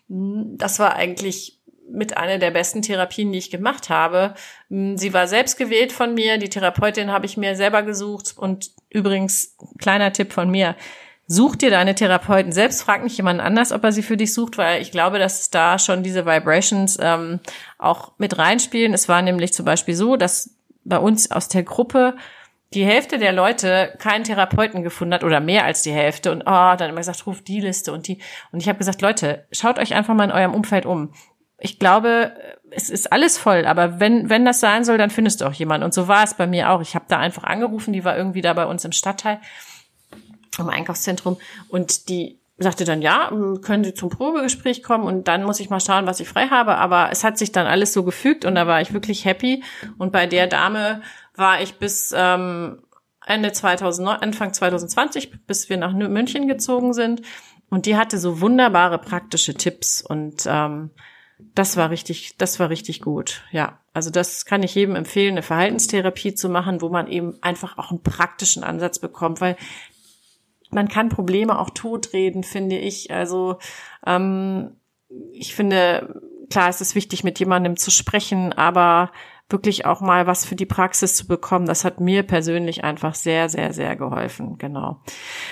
Das 0.08 0.80
war 0.80 0.96
eigentlich 0.96 1.62
mit 1.90 2.18
einer 2.18 2.38
der 2.38 2.52
besten 2.52 2.82
Therapien, 2.82 3.32
die 3.32 3.38
ich 3.40 3.52
gemacht 3.52 3.90
habe. 3.90 4.34
Sie 4.70 5.14
war 5.14 5.28
selbst 5.28 5.58
gewählt 5.58 5.92
von 5.92 6.14
mir. 6.14 6.38
Die 6.38 6.50
Therapeutin 6.50 7.12
habe 7.12 7.26
ich 7.26 7.38
mir 7.38 7.56
selber 7.56 7.84
gesucht. 7.84 8.34
Und 8.38 8.72
übrigens, 8.90 9.58
kleiner 9.80 10.14
Tipp 10.14 10.34
von 10.34 10.50
mir. 10.50 10.76
Such 11.26 11.56
dir 11.56 11.70
deine 11.70 11.96
Therapeuten 11.96 12.52
selbst, 12.52 12.84
frag 12.84 13.04
nicht 13.04 13.16
jemand 13.16 13.40
anders, 13.40 13.72
ob 13.72 13.84
er 13.84 13.94
sie 13.94 14.04
für 14.04 14.18
dich 14.18 14.34
sucht, 14.34 14.58
weil 14.58 14.82
ich 14.82 14.92
glaube, 14.92 15.20
dass 15.20 15.50
da 15.50 15.80
schon 15.80 16.04
diese 16.04 16.26
Vibrations 16.26 16.98
ähm, 17.02 17.40
auch 17.78 18.12
mit 18.18 18.38
reinspielen. 18.38 18.94
Es 18.94 19.08
war 19.08 19.22
nämlich 19.22 19.54
zum 19.54 19.66
Beispiel 19.66 19.96
so, 19.96 20.18
dass 20.18 20.50
bei 20.84 20.98
uns 20.98 21.32
aus 21.32 21.48
der 21.48 21.64
Gruppe 21.64 22.16
die 22.74 22.86
Hälfte 22.86 23.20
der 23.20 23.32
Leute 23.32 23.94
keinen 24.00 24.24
Therapeuten 24.24 24.84
gefunden 24.84 25.14
hat 25.14 25.24
oder 25.24 25.40
mehr 25.40 25.64
als 25.64 25.82
die 25.84 25.92
Hälfte 25.92 26.32
und 26.32 26.42
oh, 26.42 26.76
dann 26.76 26.90
immer 26.90 27.00
gesagt, 27.00 27.26
ruf 27.26 27.42
die 27.42 27.62
Liste 27.62 27.94
und 27.94 28.08
die. 28.08 28.20
Und 28.52 28.62
ich 28.62 28.68
habe 28.68 28.80
gesagt, 28.80 29.02
Leute, 29.02 29.46
schaut 29.52 29.80
euch 29.80 29.94
einfach 29.94 30.16
mal 30.16 30.26
in 30.26 30.32
eurem 30.32 30.54
Umfeld 30.54 30.86
um. 30.86 31.14
Ich 31.60 31.80
glaube, 31.80 32.34
es 32.72 32.90
ist 32.90 33.14
alles 33.14 33.38
voll, 33.38 33.66
aber 33.66 34.00
wenn, 34.00 34.30
wenn 34.30 34.44
das 34.44 34.60
sein 34.60 34.84
soll, 34.84 34.98
dann 34.98 35.12
findest 35.12 35.40
du 35.40 35.46
auch 35.46 35.54
jemanden. 35.54 35.86
Und 35.86 35.94
so 35.94 36.08
war 36.08 36.24
es 36.24 36.34
bei 36.34 36.48
mir 36.48 36.72
auch. 36.72 36.82
Ich 36.82 36.96
habe 36.96 37.06
da 37.08 37.20
einfach 37.20 37.44
angerufen, 37.44 37.94
die 37.94 38.04
war 38.04 38.18
irgendwie 38.18 38.42
da 38.42 38.54
bei 38.54 38.66
uns 38.66 38.84
im 38.84 38.92
Stadtteil, 38.92 39.40
im 40.62 40.70
Einkaufszentrum 40.70 41.38
und 41.70 42.10
die 42.10 42.40
sagte 42.58 42.86
dann, 42.86 43.02
ja, 43.02 43.32
können 43.62 43.84
Sie 43.84 43.94
zum 43.94 44.10
Probegespräch 44.10 44.84
kommen 44.84 45.06
und 45.06 45.28
dann 45.28 45.44
muss 45.44 45.60
ich 45.60 45.70
mal 45.70 45.80
schauen, 45.80 46.06
was 46.06 46.20
ich 46.20 46.30
frei 46.30 46.48
habe. 46.48 46.76
Aber 46.76 47.10
es 47.12 47.24
hat 47.24 47.38
sich 47.38 47.52
dann 47.52 47.66
alles 47.66 47.94
so 47.94 48.04
gefügt 48.04 48.46
und 48.46 48.56
da 48.56 48.68
war 48.68 48.80
ich 48.82 48.94
wirklich 48.94 49.26
happy. 49.26 49.64
Und 49.98 50.12
bei 50.12 50.28
der 50.28 50.48
Dame 50.48 51.02
war 51.36 51.62
ich 51.62 51.76
bis 51.76 52.14
ähm, 52.16 52.84
Ende 53.26 53.52
2009, 53.52 54.18
Anfang 54.22 54.54
2020, 54.54 55.46
bis 55.48 55.70
wir 55.70 55.78
nach 55.78 55.94
München 55.94 56.48
gezogen 56.48 56.94
sind. 56.94 57.22
Und 57.70 57.88
die 57.88 57.98
hatte 57.98 58.20
so 58.20 58.40
wunderbare 58.40 59.00
praktische 59.00 59.56
Tipps 59.56 60.02
und 60.02 60.44
ähm, 60.46 60.92
das 61.56 61.76
war 61.76 61.90
richtig, 61.90 62.38
das 62.38 62.60
war 62.60 62.70
richtig 62.70 63.02
gut. 63.02 63.42
Ja, 63.52 63.80
also 63.94 64.12
das 64.12 64.46
kann 64.46 64.64
ich 64.64 64.76
jedem 64.76 64.96
empfehlen, 64.96 65.34
eine 65.34 65.42
Verhaltenstherapie 65.42 66.36
zu 66.36 66.50
machen, 66.50 66.82
wo 66.82 66.90
man 66.90 67.08
eben 67.08 67.38
einfach 67.42 67.78
auch 67.78 67.90
einen 67.90 68.04
praktischen 68.04 68.64
Ansatz 68.64 69.00
bekommt, 69.00 69.42
weil 69.42 69.58
man 70.74 70.88
kann 70.88 71.10
Probleme 71.10 71.60
auch 71.60 71.70
totreden, 71.70 72.44
finde 72.44 72.78
ich. 72.78 73.12
Also 73.12 73.58
ähm, 74.06 74.76
ich 75.32 75.56
finde, 75.56 76.22
klar, 76.50 76.70
es 76.70 76.82
ist 76.82 76.96
wichtig, 76.96 77.24
mit 77.24 77.40
jemandem 77.40 77.78
zu 77.78 77.92
sprechen, 77.92 78.54
aber 78.54 79.12
wirklich 79.50 79.86
auch 79.86 80.02
mal 80.02 80.26
was 80.26 80.46
für 80.46 80.56
die 80.56 80.66
Praxis 80.66 81.16
zu 81.16 81.28
bekommen, 81.28 81.66
das 81.66 81.86
hat 81.86 82.00
mir 82.00 82.24
persönlich 82.24 82.84
einfach 82.84 83.14
sehr, 83.14 83.50
sehr, 83.50 83.74
sehr 83.74 83.96
geholfen. 83.96 84.58
Genau. 84.58 85.02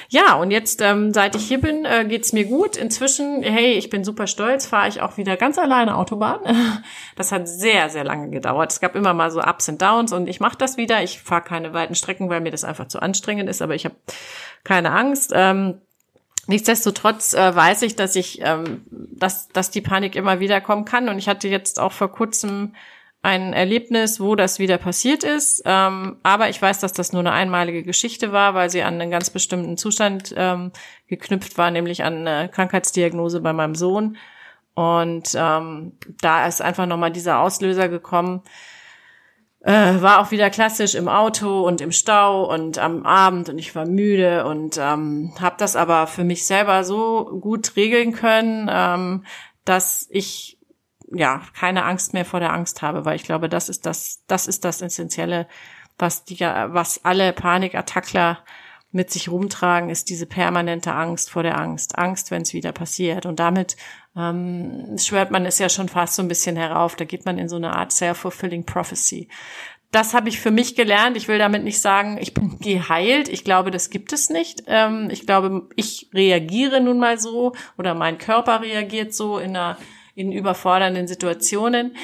Ja, 0.09 0.35
und 0.35 0.51
jetzt, 0.51 0.81
ähm, 0.81 1.13
seit 1.13 1.35
ich 1.35 1.47
hier 1.47 1.61
bin, 1.61 1.85
äh, 1.85 2.05
geht's 2.05 2.33
mir 2.33 2.45
gut. 2.45 2.77
Inzwischen, 2.77 3.43
hey, 3.43 3.73
ich 3.73 3.89
bin 3.89 4.03
super 4.03 4.27
stolz, 4.27 4.65
fahre 4.65 4.87
ich 4.87 5.01
auch 5.01 5.17
wieder 5.17 5.37
ganz 5.37 5.57
alleine 5.57 5.95
Autobahn. 5.95 6.39
Das 7.15 7.31
hat 7.31 7.47
sehr, 7.47 7.89
sehr 7.89 8.03
lange 8.03 8.29
gedauert. 8.29 8.71
Es 8.71 8.79
gab 8.79 8.95
immer 8.95 9.13
mal 9.13 9.29
so 9.29 9.41
Ups 9.41 9.69
und 9.69 9.81
Downs 9.81 10.11
und 10.11 10.27
ich 10.27 10.39
mache 10.39 10.57
das 10.57 10.77
wieder. 10.77 11.03
Ich 11.03 11.21
fahre 11.21 11.43
keine 11.43 11.73
weiten 11.73 11.93
Strecken, 11.93 12.29
weil 12.29 12.41
mir 12.41 12.51
das 12.51 12.63
einfach 12.63 12.87
zu 12.87 12.99
anstrengend 12.99 13.47
ist, 13.49 13.61
aber 13.61 13.75
ich 13.75 13.85
habe 13.85 13.95
keine 14.63 14.91
Angst. 14.91 15.31
Ähm, 15.35 15.81
Nichtsdestotrotz 16.47 17.33
äh, 17.33 17.55
weiß 17.55 17.83
ich, 17.83 17.95
dass 17.95 18.15
ich, 18.15 18.41
ähm, 18.43 18.81
dass, 18.89 19.49
dass 19.49 19.69
die 19.69 19.81
Panik 19.81 20.15
immer 20.15 20.39
wieder 20.39 20.59
kommen 20.59 20.85
kann. 20.85 21.07
Und 21.07 21.19
ich 21.19 21.27
hatte 21.27 21.47
jetzt 21.47 21.79
auch 21.79 21.91
vor 21.91 22.11
kurzem 22.11 22.73
ein 23.23 23.53
Erlebnis, 23.53 24.19
wo 24.19 24.35
das 24.35 24.57
wieder 24.57 24.77
passiert 24.77 25.23
ist. 25.23 25.61
Ähm, 25.65 26.17
aber 26.23 26.49
ich 26.49 26.61
weiß, 26.61 26.79
dass 26.79 26.93
das 26.93 27.13
nur 27.13 27.21
eine 27.21 27.31
einmalige 27.31 27.83
Geschichte 27.83 28.31
war, 28.31 28.55
weil 28.55 28.69
sie 28.69 28.81
an 28.81 28.99
einen 28.99 29.11
ganz 29.11 29.29
bestimmten 29.29 29.77
Zustand 29.77 30.33
ähm, 30.35 30.71
geknüpft 31.07 31.57
war, 31.57 31.69
nämlich 31.69 32.03
an 32.03 32.27
eine 32.27 32.49
Krankheitsdiagnose 32.49 33.41
bei 33.41 33.53
meinem 33.53 33.75
Sohn. 33.75 34.17
Und 34.73 35.35
ähm, 35.35 35.93
da 36.21 36.47
ist 36.47 36.61
einfach 36.61 36.87
nochmal 36.87 37.11
dieser 37.11 37.39
Auslöser 37.41 37.89
gekommen. 37.89 38.41
Äh, 39.59 40.01
war 40.01 40.19
auch 40.19 40.31
wieder 40.31 40.49
klassisch 40.49 40.95
im 40.95 41.07
Auto 41.07 41.61
und 41.61 41.81
im 41.81 41.91
Stau 41.91 42.51
und 42.51 42.79
am 42.79 43.05
Abend 43.05 43.47
und 43.47 43.59
ich 43.59 43.75
war 43.75 43.85
müde 43.85 44.45
und 44.47 44.79
ähm, 44.81 45.35
habe 45.39 45.55
das 45.59 45.75
aber 45.75 46.07
für 46.07 46.23
mich 46.23 46.47
selber 46.47 46.83
so 46.83 47.25
gut 47.39 47.75
regeln 47.75 48.13
können, 48.13 48.67
ähm, 48.71 49.23
dass 49.63 50.07
ich 50.09 50.57
ja, 51.13 51.41
keine 51.57 51.85
Angst 51.85 52.13
mehr 52.13 52.25
vor 52.25 52.39
der 52.39 52.53
Angst 52.53 52.81
habe, 52.81 53.05
weil 53.05 53.15
ich 53.15 53.23
glaube, 53.23 53.49
das 53.49 53.69
ist 53.69 53.85
das, 53.85 54.23
das 54.27 54.47
ist 54.47 54.65
das 54.65 54.81
Essentielle, 54.81 55.47
was 55.97 56.23
die, 56.25 56.39
was 56.39 57.05
alle 57.05 57.33
Panikattackler 57.33 58.39
mit 58.91 59.09
sich 59.09 59.29
rumtragen, 59.29 59.89
ist 59.89 60.09
diese 60.09 60.25
permanente 60.25 60.93
Angst 60.93 61.29
vor 61.29 61.43
der 61.43 61.57
Angst. 61.57 61.97
Angst, 61.97 62.29
wenn 62.29 62.41
es 62.41 62.53
wieder 62.53 62.73
passiert. 62.73 63.25
Und 63.25 63.39
damit 63.39 63.77
ähm, 64.17 64.97
schwört 64.97 65.31
man 65.31 65.45
es 65.45 65.59
ja 65.59 65.69
schon 65.69 65.87
fast 65.87 66.15
so 66.15 66.21
ein 66.21 66.27
bisschen 66.27 66.57
herauf. 66.57 66.95
Da 66.95 67.05
geht 67.05 67.25
man 67.25 67.37
in 67.37 67.47
so 67.47 67.55
eine 67.55 67.75
Art 67.75 67.93
self-fulfilling 67.93 68.65
prophecy. 68.65 69.29
Das 69.91 70.13
habe 70.13 70.29
ich 70.29 70.39
für 70.39 70.51
mich 70.51 70.75
gelernt. 70.75 71.15
Ich 71.15 71.27
will 71.27 71.37
damit 71.37 71.63
nicht 71.63 71.79
sagen, 71.79 72.17
ich 72.19 72.33
bin 72.33 72.59
geheilt. 72.61 73.29
Ich 73.29 73.45
glaube, 73.45 73.71
das 73.71 73.89
gibt 73.89 74.11
es 74.11 74.29
nicht. 74.29 74.63
Ähm, 74.67 75.07
ich 75.09 75.25
glaube, 75.25 75.69
ich 75.77 76.09
reagiere 76.13 76.81
nun 76.81 76.99
mal 76.99 77.17
so 77.17 77.53
oder 77.77 77.93
mein 77.93 78.17
Körper 78.17 78.61
reagiert 78.61 79.13
so 79.13 79.37
in 79.37 79.55
einer 79.55 79.77
in 80.21 80.31
überfordernden 80.31 81.07
Situationen. 81.07 81.95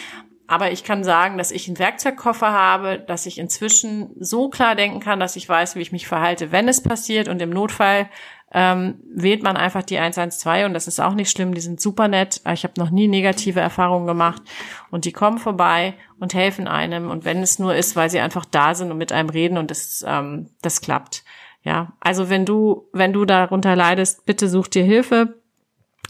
Aber 0.47 0.71
ich 0.71 0.85
kann 0.85 1.03
sagen, 1.03 1.37
dass 1.37 1.51
ich 1.51 1.67
einen 1.67 1.77
Werkzeugkoffer 1.77 2.51
habe, 2.51 2.99
dass 2.99 3.25
ich 3.25 3.37
inzwischen 3.37 4.11
so 4.17 4.49
klar 4.49 4.75
denken 4.75 5.01
kann, 5.01 5.19
dass 5.19 5.35
ich 5.35 5.47
weiß, 5.47 5.75
wie 5.75 5.81
ich 5.81 5.91
mich 5.91 6.07
verhalte, 6.07 6.53
wenn 6.53 6.69
es 6.69 6.81
passiert. 6.81 7.27
Und 7.27 7.41
im 7.41 7.49
Notfall 7.49 8.09
ähm, 8.53 9.01
wählt 9.13 9.43
man 9.43 9.57
einfach 9.57 9.83
die 9.83 9.99
112 9.99 10.67
und 10.67 10.73
das 10.73 10.87
ist 10.87 11.01
auch 11.01 11.15
nicht 11.15 11.29
schlimm. 11.29 11.53
Die 11.53 11.61
sind 11.61 11.81
super 11.81 12.07
nett. 12.07 12.41
Ich 12.53 12.63
habe 12.63 12.73
noch 12.77 12.91
nie 12.91 13.09
negative 13.09 13.59
Erfahrungen 13.59 14.07
gemacht 14.07 14.41
und 14.89 15.03
die 15.03 15.11
kommen 15.11 15.37
vorbei 15.37 15.95
und 16.19 16.33
helfen 16.33 16.67
einem. 16.67 17.11
Und 17.11 17.25
wenn 17.25 17.41
es 17.41 17.59
nur 17.59 17.75
ist, 17.75 17.97
weil 17.97 18.09
sie 18.09 18.21
einfach 18.21 18.45
da 18.45 18.73
sind 18.73 18.89
und 18.89 18.97
mit 18.97 19.11
einem 19.11 19.29
reden 19.29 19.57
und 19.57 19.69
das, 19.69 20.03
ähm, 20.07 20.49
das 20.61 20.79
klappt. 20.79 21.25
Ja, 21.63 21.91
also 21.99 22.29
wenn 22.29 22.45
du, 22.45 22.87
wenn 22.93 23.11
du 23.11 23.25
darunter 23.25 23.75
leidest, 23.75 24.25
bitte 24.25 24.47
such 24.47 24.69
dir 24.69 24.85
Hilfe. 24.85 25.41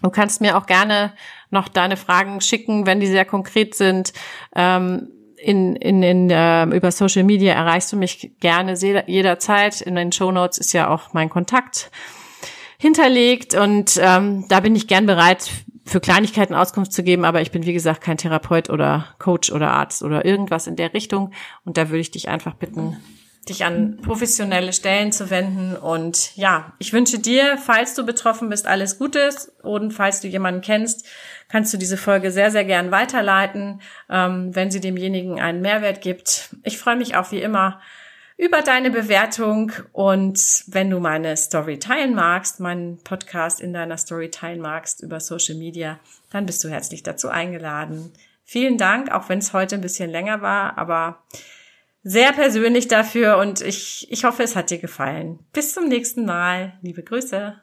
Du 0.02 0.10
kannst 0.10 0.42
mir 0.42 0.58
auch 0.58 0.66
gerne 0.66 1.14
noch 1.50 1.68
deine 1.68 1.98
Fragen 1.98 2.42
schicken, 2.42 2.86
wenn 2.86 3.00
die 3.00 3.08
sehr 3.08 3.26
konkret 3.26 3.76
sind. 3.76 4.14
Ähm, 4.56 5.10
in, 5.38 5.76
in, 5.76 6.04
in, 6.04 6.30
äh, 6.30 6.66
über 6.66 6.92
Social 6.92 7.24
Media 7.24 7.54
erreichst 7.54 7.92
du 7.92 7.98
mich 7.98 8.32
gerne 8.40 8.74
jederzeit. 8.74 9.82
In 9.82 9.96
den 9.96 10.12
Show 10.12 10.32
Notes 10.32 10.58
ist 10.58 10.74
ja 10.74 10.90
auch 10.90 11.14
mein 11.14 11.30
Kontakt 11.30 11.92
hinterlegt 12.80 13.56
und 13.56 14.00
ähm, 14.02 14.46
da 14.50 14.60
bin 14.60 14.76
ich 14.76 14.88
gern 14.88 15.06
bereit, 15.06 15.50
für 15.86 16.00
Kleinigkeiten 16.02 16.54
Auskunft 16.54 16.92
zu 16.92 17.02
geben, 17.02 17.24
aber 17.24 17.42
ich 17.42 17.52
bin 17.52 17.66
wie 17.66 17.74
gesagt 17.74 18.02
kein 18.02 18.18
Therapeut 18.18 18.70
oder 18.70 19.08
Coach 19.20 19.52
oder 19.52 19.72
Arzt 19.72 20.04
oder 20.04 20.26
irgendwas 20.26 20.68
in 20.68 20.76
der 20.76 20.94
Richtung 20.94 21.32
und 21.64 21.78
da 21.78 21.90
würde 21.90 22.02
ich 22.02 22.12
dich 22.12 22.28
einfach 22.28 22.56
bitten, 22.56 22.98
dich 23.50 23.66
an 23.66 23.98
professionelle 24.02 24.74
Stellen 24.74 25.12
zu 25.12 25.30
wenden. 25.30 25.76
Und 25.76 26.36
ja, 26.36 26.74
ich 26.80 26.94
wünsche 26.94 27.20
dir, 27.20 27.58
falls 27.58 27.94
du 27.94 28.06
betroffen 28.06 28.50
bist, 28.50 28.68
alles 28.68 29.00
Gutes. 29.00 29.52
Und 29.64 29.92
falls 29.92 30.22
du 30.22 30.28
jemanden 30.28 30.62
kennst, 30.62 31.06
kannst 31.50 31.74
du 31.74 31.78
diese 31.78 31.98
Folge 31.98 32.32
sehr, 32.32 32.52
sehr 32.52 32.66
gern 32.66 32.92
weiterleiten, 32.92 33.82
ähm, 34.10 34.56
wenn 34.56 34.72
sie 34.72 34.82
demjenigen 34.82 35.40
einen 35.40 35.62
Mehrwert 35.62 36.02
gibt. 36.02 36.50
Ich 36.64 36.78
freue 36.78 36.96
mich 36.96 37.16
auch 37.16 37.32
wie 37.32 37.42
immer 37.42 37.80
über 38.38 38.62
deine 38.62 38.92
Bewertung 38.92 39.72
und 39.94 40.64
wenn 40.68 40.92
du 40.92 41.00
meine 41.00 41.36
Story 41.36 41.80
teilen 41.80 42.14
magst, 42.14 42.60
meinen 42.60 43.04
Podcast 43.04 43.60
in 43.60 43.74
deiner 43.74 43.98
Story 43.98 44.30
teilen 44.30 44.62
magst 44.62 45.02
über 45.02 45.20
Social 45.20 45.56
Media, 45.56 46.00
dann 46.32 46.46
bist 46.46 46.64
du 46.64 46.70
herzlich 46.70 47.02
dazu 47.02 47.30
eingeladen. 47.30 48.14
Vielen 48.46 48.78
Dank, 48.78 49.12
auch 49.12 49.28
wenn 49.28 49.40
es 49.40 49.54
heute 49.54 49.76
ein 49.76 49.82
bisschen 49.82 50.12
länger 50.12 50.42
war, 50.42 50.78
aber 50.78 51.24
sehr 52.08 52.32
persönlich 52.32 52.88
dafür 52.88 53.38
und 53.38 53.62
ich, 53.62 54.08
ich 54.10 54.24
hoffe, 54.24 54.42
es 54.42 54.56
hat 54.56 54.70
dir 54.70 54.78
gefallen. 54.78 55.40
Bis 55.52 55.74
zum 55.74 55.90
nächsten 55.90 56.26
Mal. 56.26 56.80
Liebe 56.82 57.04
Grüße. 57.04 57.62